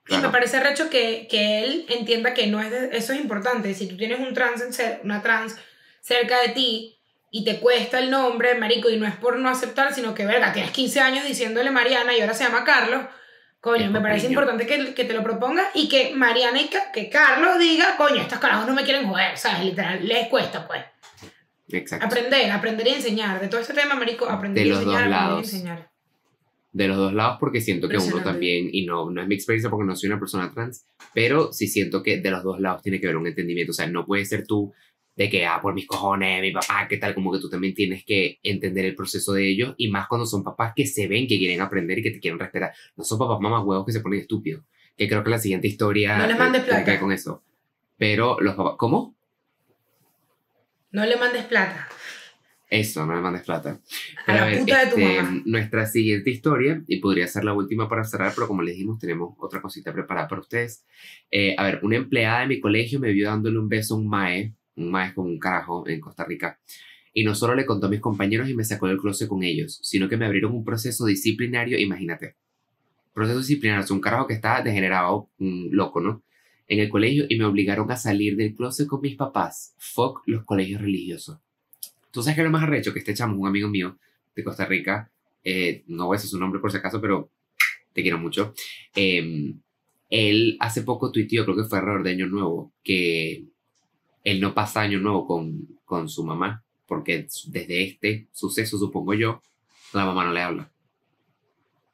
[0.06, 3.74] Y me parece recho que, que, él entienda que no es eso es importante.
[3.74, 4.62] Si tú tienes un trans,
[5.02, 5.56] una trans
[6.00, 7.00] cerca de ti
[7.32, 10.52] y te cuesta el nombre, marico, y no es por no aceptar, sino que, verga,
[10.52, 13.06] tienes 15 años diciéndole Mariana y ahora se llama Carlos,
[13.64, 17.58] coño, me parece importante que, que, te lo proponga y que Mariana y que, Carlos
[17.58, 19.64] diga, coño, estos carajos no me quieren joder, ¿sabes?
[19.64, 20.82] Literal, les cuesta, pues.
[21.70, 22.04] Exacto.
[22.04, 23.40] Aprender, aprender y enseñar.
[23.40, 25.90] De todo este tema, marico, aprender y enseñar, aprender y enseñar.
[26.72, 29.70] De los dos lados, porque siento que uno también, y no, no es mi experiencia
[29.70, 30.84] porque no soy una persona trans,
[31.14, 33.70] pero sí siento que de los dos lados tiene que haber un entendimiento.
[33.70, 34.74] O sea, no puede ser tú
[35.16, 38.04] de que, ah, por mis cojones, mi papá, qué tal, como que tú también tienes
[38.04, 41.38] que entender el proceso de ellos, y más cuando son papás que se ven que
[41.38, 42.72] quieren aprender y que te quieren respetar.
[42.96, 44.64] No son papás mamás huevos que se ponen estúpidos.
[44.96, 46.16] Que creo que la siguiente historia.
[46.18, 47.00] No les mandes plata.
[47.00, 47.42] con eso.
[47.96, 48.74] Pero los papás.
[48.76, 49.14] ¿Cómo?
[50.92, 51.88] No le mandes plata.
[52.70, 53.80] Eso, no le mandes plata.
[54.26, 55.42] a la puta de tu este, mamá.
[55.44, 59.34] Nuestra siguiente historia, y podría ser la última para cerrar, pero como les dijimos, tenemos
[59.38, 60.84] otra cosita preparada para ustedes.
[61.30, 64.08] Eh, a ver, una empleada de mi colegio me vio dándole un beso a un
[64.08, 66.58] mae un maestro con un carajo en Costa Rica.
[67.12, 69.78] Y no solo le contó a mis compañeros y me sacó del closet con ellos,
[69.82, 72.36] sino que me abrieron un proceso disciplinario, imagínate.
[73.12, 76.24] Proceso disciplinario, es un carajo que está degenerado, un loco, ¿no?
[76.66, 79.74] En el colegio y me obligaron a salir del closet con mis papás.
[79.78, 81.38] Fuck los colegios religiosos.
[82.10, 83.98] Tú sabes que lo más arrecho que este chamo, un amigo mío
[84.34, 85.10] de Costa Rica,
[85.44, 87.30] eh, no voy a decir su nombre por si acaso, pero
[87.92, 88.54] te quiero mucho.
[88.94, 89.60] Em,
[90.10, 93.44] él hace poco tuiteó, creo que fue error de Año Nuevo, que
[94.24, 99.42] él no pasa año nuevo con, con su mamá, porque desde este suceso, supongo yo,
[99.92, 100.72] la mamá no le habla.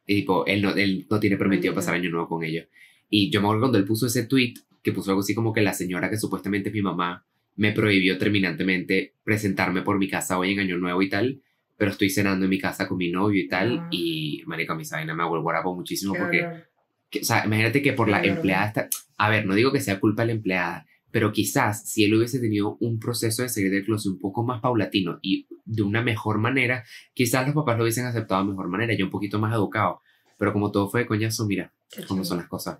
[0.07, 2.67] Y tipo, él no, él no tiene permitido pasar año nuevo con ellos.
[3.09, 5.61] Y yo me acuerdo cuando él puso ese tweet, que puso algo así como que
[5.61, 7.25] la señora que supuestamente es mi mamá,
[7.57, 11.43] me prohibió terminantemente presentarme por mi casa hoy en año nuevo y tal,
[11.77, 13.89] pero estoy cenando en mi casa con mi novio y tal, ah.
[13.91, 18.67] y marica, mi vaina me guapo muchísimo porque, o sea, imagínate que por la empleada
[18.67, 22.15] está, a ver, no digo que sea culpa de la empleada, pero quizás si él
[22.15, 26.03] hubiese tenido un proceso de salir del closet un poco más paulatino y de una
[26.03, 26.85] mejor manera,
[27.15, 30.01] quizás los papás lo hubiesen aceptado de mejor manera, yo un poquito más educado.
[30.39, 31.73] Pero como todo fue de coñazo, mira
[32.07, 32.79] cómo son las cosas.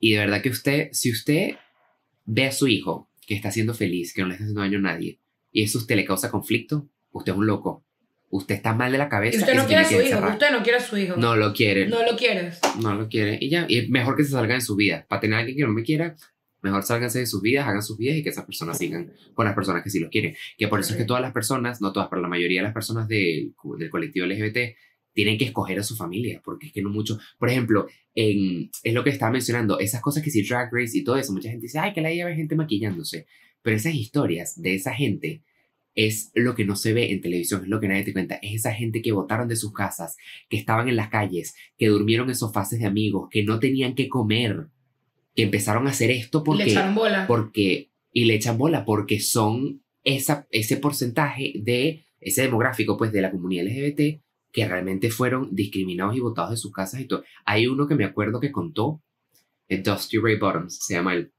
[0.00, 1.56] Y de verdad que usted, si usted
[2.24, 4.82] ve a su hijo que está siendo feliz, que no le está haciendo daño a
[4.82, 5.18] nadie,
[5.52, 7.82] y eso usted le causa conflicto, usted es un loco.
[8.28, 9.38] Usted está mal de la cabeza.
[9.38, 11.16] Y usted no quiere a su hijo, usted no quiere a su hijo.
[11.16, 11.86] No lo quiere.
[11.86, 12.58] No lo quieres.
[12.80, 13.38] No lo quiere.
[13.40, 15.06] Y ya, y mejor que se salga en su vida.
[15.08, 16.16] Para tener a alguien que no me quiera,
[16.66, 19.54] Mejor sálganse de sus vidas, hagan sus vidas y que esas personas sigan con las
[19.54, 20.34] personas que sí lo quieren.
[20.58, 22.74] Que por eso es que todas las personas, no todas, pero la mayoría de las
[22.74, 24.58] personas del colectivo LGBT
[25.12, 27.20] tienen que escoger a su familia, porque es que no mucho.
[27.38, 31.04] Por ejemplo, en, es lo que estaba mencionando, esas cosas que si Drag Race y
[31.04, 33.26] todo eso, mucha gente dice, ay, que la idea ve gente maquillándose.
[33.62, 35.42] Pero esas historias de esa gente
[35.94, 38.34] es lo que no se ve en televisión, es lo que nadie te cuenta.
[38.42, 40.16] Es esa gente que votaron de sus casas,
[40.50, 44.08] que estaban en las calles, que durmieron en sofaces de amigos, que no tenían que
[44.08, 44.68] comer
[45.36, 46.62] que empezaron a hacer esto porque...
[46.62, 47.26] Y le echaron bola.
[47.28, 53.20] Porque, y le echan bola porque son esa, ese porcentaje de ese demográfico pues de
[53.20, 57.22] la comunidad LGBT que realmente fueron discriminados y votados de sus casas y todo.
[57.44, 59.02] Hay uno que me acuerdo que contó,
[59.68, 61.32] el Dusty Ray Bottoms, se llama él,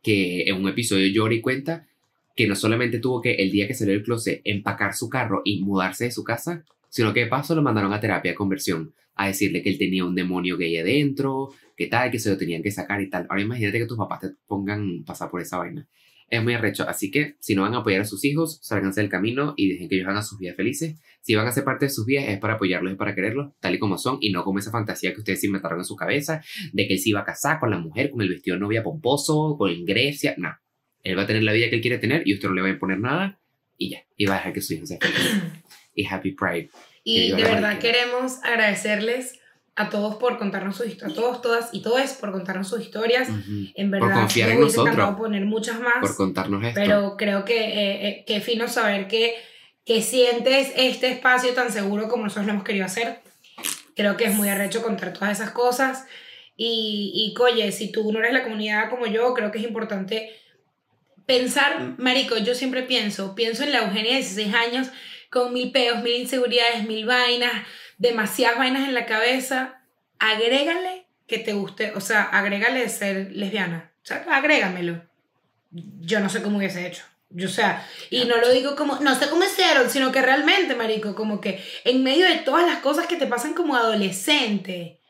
[0.00, 1.88] que en un episodio llora y cuenta
[2.36, 5.60] que no solamente tuvo que el día que salió del closet empacar su carro y
[5.62, 9.26] mudarse de su casa, sino que de paso lo mandaron a terapia de conversión a
[9.26, 11.50] decirle que él tenía un demonio gay adentro,
[11.82, 13.26] que tal, que se lo tenían que sacar y tal.
[13.28, 15.88] Ahora imagínate que tus papás te pongan pasar por esa vaina.
[16.28, 16.88] Es muy arrecho.
[16.88, 19.88] Así que si no van a apoyar a sus hijos, sálganse del camino y dejen
[19.88, 20.98] que ellos hagan sus vidas felices.
[21.20, 23.74] Si van a ser parte de sus vidas es para apoyarlos y para quererlos, tal
[23.74, 26.40] y como son, y no como esa fantasía que ustedes se inventaron en su cabeza
[26.72, 28.82] de que él se iba a casar con la mujer, con el vestido de novia
[28.82, 30.34] pomposo, con Grecia.
[30.38, 30.56] No.
[31.02, 32.68] Él va a tener la vida que él quiere tener y usted no le va
[32.68, 33.40] a imponer nada
[33.76, 34.04] y ya.
[34.16, 35.42] Y va a dejar que sus hijos sean felices.
[35.94, 36.70] y Happy Pride.
[37.04, 39.41] Y de verdad queremos agradecerles
[39.74, 43.28] a todos por contarnos sus historias, a todos, todas y todos por contarnos sus historias.
[43.74, 45.16] En verdad, por confiar en nosotros.
[45.16, 46.00] poner muchas más.
[46.00, 46.78] Por contarnos esto.
[46.78, 49.34] Pero creo que eh, eh, qué fino saber que,
[49.84, 53.20] que sientes este espacio tan seguro como nosotros lo hemos querido hacer.
[53.96, 56.06] Creo que es muy arrecho contar todas esas cosas.
[56.54, 60.32] Y, y oye, si tú no eres la comunidad como yo, creo que es importante
[61.24, 64.88] pensar, marico, yo siempre pienso, pienso en la Eugenia de 16 años
[65.30, 67.66] con mil peos, mil inseguridades, mil vainas,
[68.02, 69.80] demasiadas vainas en la cabeza.
[70.18, 73.92] Agrégale que te guste, o sea, agrégale ser lesbiana.
[74.02, 75.02] O sea, agrégamelo.
[75.70, 77.04] Yo no sé cómo hubiese hecho.
[77.30, 80.74] Yo, o sea, y no lo digo como, no sé cómo hicieron, sino que realmente,
[80.74, 85.00] marico, como que en medio de todas las cosas que te pasan como adolescente,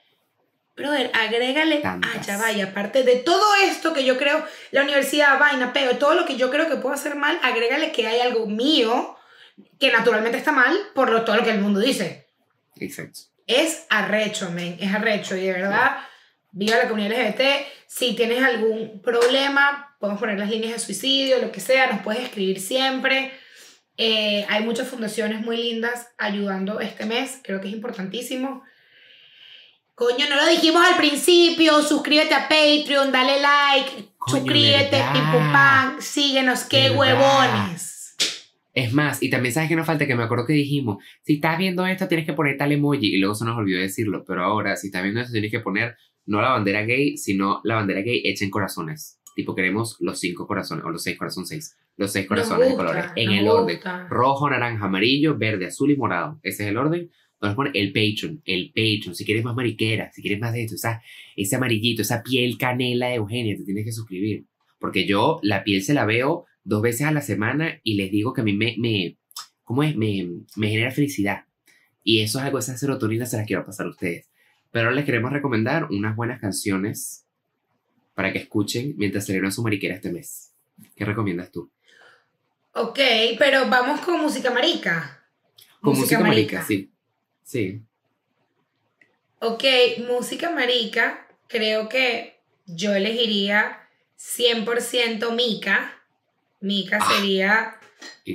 [0.77, 5.73] brother, agrégale, ah, ya vaya, aparte de todo esto que yo creo, la universidad, vaina,
[5.73, 9.17] pero todo lo que yo creo que puedo hacer mal, agrégale que hay algo mío
[9.81, 12.23] que naturalmente está mal por lo, todo lo que el mundo dice.
[12.85, 13.21] Exacto.
[13.47, 15.99] Es arrecho, men, es arrecho, y de verdad,
[16.53, 17.43] viva la comunidad LGBT,
[17.87, 22.23] si tienes algún problema, podemos poner las líneas de suicidio, lo que sea, nos puedes
[22.23, 23.33] escribir siempre.
[23.97, 28.63] Eh, hay muchas fundaciones muy lindas ayudando este mes, creo que es importantísimo.
[29.95, 36.91] Coño, no lo dijimos al principio, suscríbete a Patreon, dale like, suscríbete, pim síguenos, qué
[36.91, 37.92] huevones.
[38.75, 41.59] Es más, y también sabes que nos falta que me acuerdo que dijimos, si estás
[41.59, 44.77] viendo esto tienes que poner tal emoji y luego se nos olvidó decirlo, pero ahora
[44.77, 45.95] si estás viendo esto tienes que poner
[46.27, 49.19] no la bandera gay, sino la bandera gay hecha en corazones.
[49.35, 51.77] Tipo, queremos los cinco corazones, o los seis corazones, seis.
[51.97, 53.79] Los seis corazones de colores, en el orden.
[54.09, 56.39] Rojo, naranja, amarillo, verde, azul y morado.
[56.43, 57.11] Ese es el orden.
[57.35, 59.15] Entonces pone el Patreon, el Patreon.
[59.15, 61.03] Si quieres más mariquera, si quieres más de esto, esa,
[61.35, 64.47] ese amarillito, esa piel canela de Eugenia, te tienes que suscribir.
[64.79, 68.33] Porque yo la piel se la veo dos veces a la semana y les digo
[68.33, 69.19] que a mí me, me
[69.65, 69.97] ¿cómo es?
[69.97, 71.45] Me, me genera felicidad.
[72.05, 74.31] Y eso es algo, esa serotonina se las quiero pasar a ustedes.
[74.71, 77.27] Pero ahora les queremos recomendar unas buenas canciones
[78.15, 80.53] para que escuchen mientras celebran su mariquera este mes.
[80.97, 81.71] ¿Qué recomiendas tú?
[82.75, 82.99] Ok,
[83.39, 85.27] pero vamos con música marica.
[85.81, 86.65] Con música, marica.
[86.65, 86.91] sí.
[87.43, 87.83] Sí.
[89.41, 89.65] Ok,
[90.09, 96.02] música marica, creo que yo elegiría 100% Mika.
[96.63, 97.77] Mika ah, sería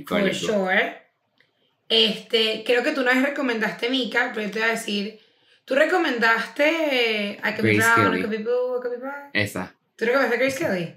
[0.05, 1.01] for sure.
[1.89, 5.19] Este, creo que tú una vez recomendaste Mika, pero yo te voy a decir
[5.67, 9.29] Tú recomendaste I Can Be Brown, I Can Be Blue, I Can Be Brown.
[9.33, 9.75] Esa.
[9.97, 10.95] ¿Tú recomendaste Grace Kelly?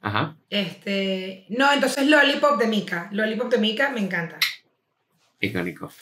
[0.00, 0.36] Ajá.
[0.50, 1.46] Este.
[1.50, 3.08] No, entonces Lollipop de Mika.
[3.12, 4.36] Lollipop de Mika me encanta.
[5.38, 5.92] Icónico.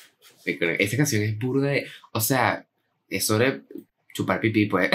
[0.46, 1.86] Esa canción es burda de.
[2.12, 2.66] O sea,
[3.10, 3.60] es sobre
[4.14, 4.90] chupar pipí, pues.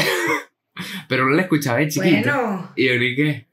[1.08, 2.32] Pero no la escuchaba de chiquito.
[2.32, 2.74] Bueno.
[2.76, 3.47] Y yo ni qué.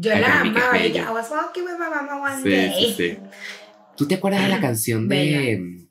[0.00, 0.78] Yo la amaba.
[0.78, 2.72] I was walking with my mama one sí, day.
[2.72, 3.18] Sí, sí.
[3.98, 5.86] ¿Tú te acuerdas de la canción de.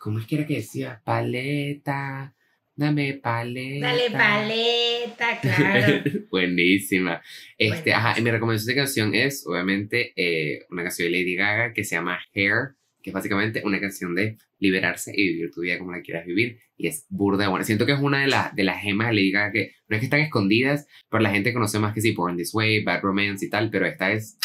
[0.00, 1.02] ¿Cómo es que era que decía?
[1.04, 2.34] Paleta,
[2.74, 3.86] dame paleta.
[3.86, 6.02] Dale paleta, claro.
[6.30, 7.20] Buenísima.
[7.58, 11.74] Este, ajá, y mi recomendación de canción es, obviamente, eh, una canción de Lady Gaga
[11.74, 15.78] que se llama Hair, que es básicamente una canción de liberarse y vivir tu vida
[15.78, 16.58] como la quieras vivir.
[16.76, 17.64] Y es burda bueno.
[17.64, 20.00] Siento que es una de, las de las gemas de Lady Gaga que no es
[20.00, 23.44] que están escondidas, pero la gente conoce más que sí, Born This Way, Bad Romance
[23.44, 24.38] y tal, pero esta es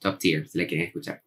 [0.00, 1.22] top tier, si la quieren escuchar.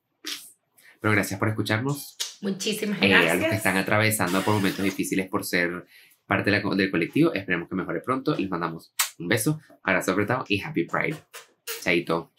[1.02, 2.18] Pero gracias por escucharnos.
[2.42, 3.24] Muchísimas gracias.
[3.24, 5.86] Eh, a los que están atravesando por momentos difíciles por ser
[6.26, 8.36] parte del colectivo, esperemos que mejore pronto.
[8.38, 11.18] Les mandamos un beso, abrazo apretado y happy pride.
[11.84, 12.32] Chaito.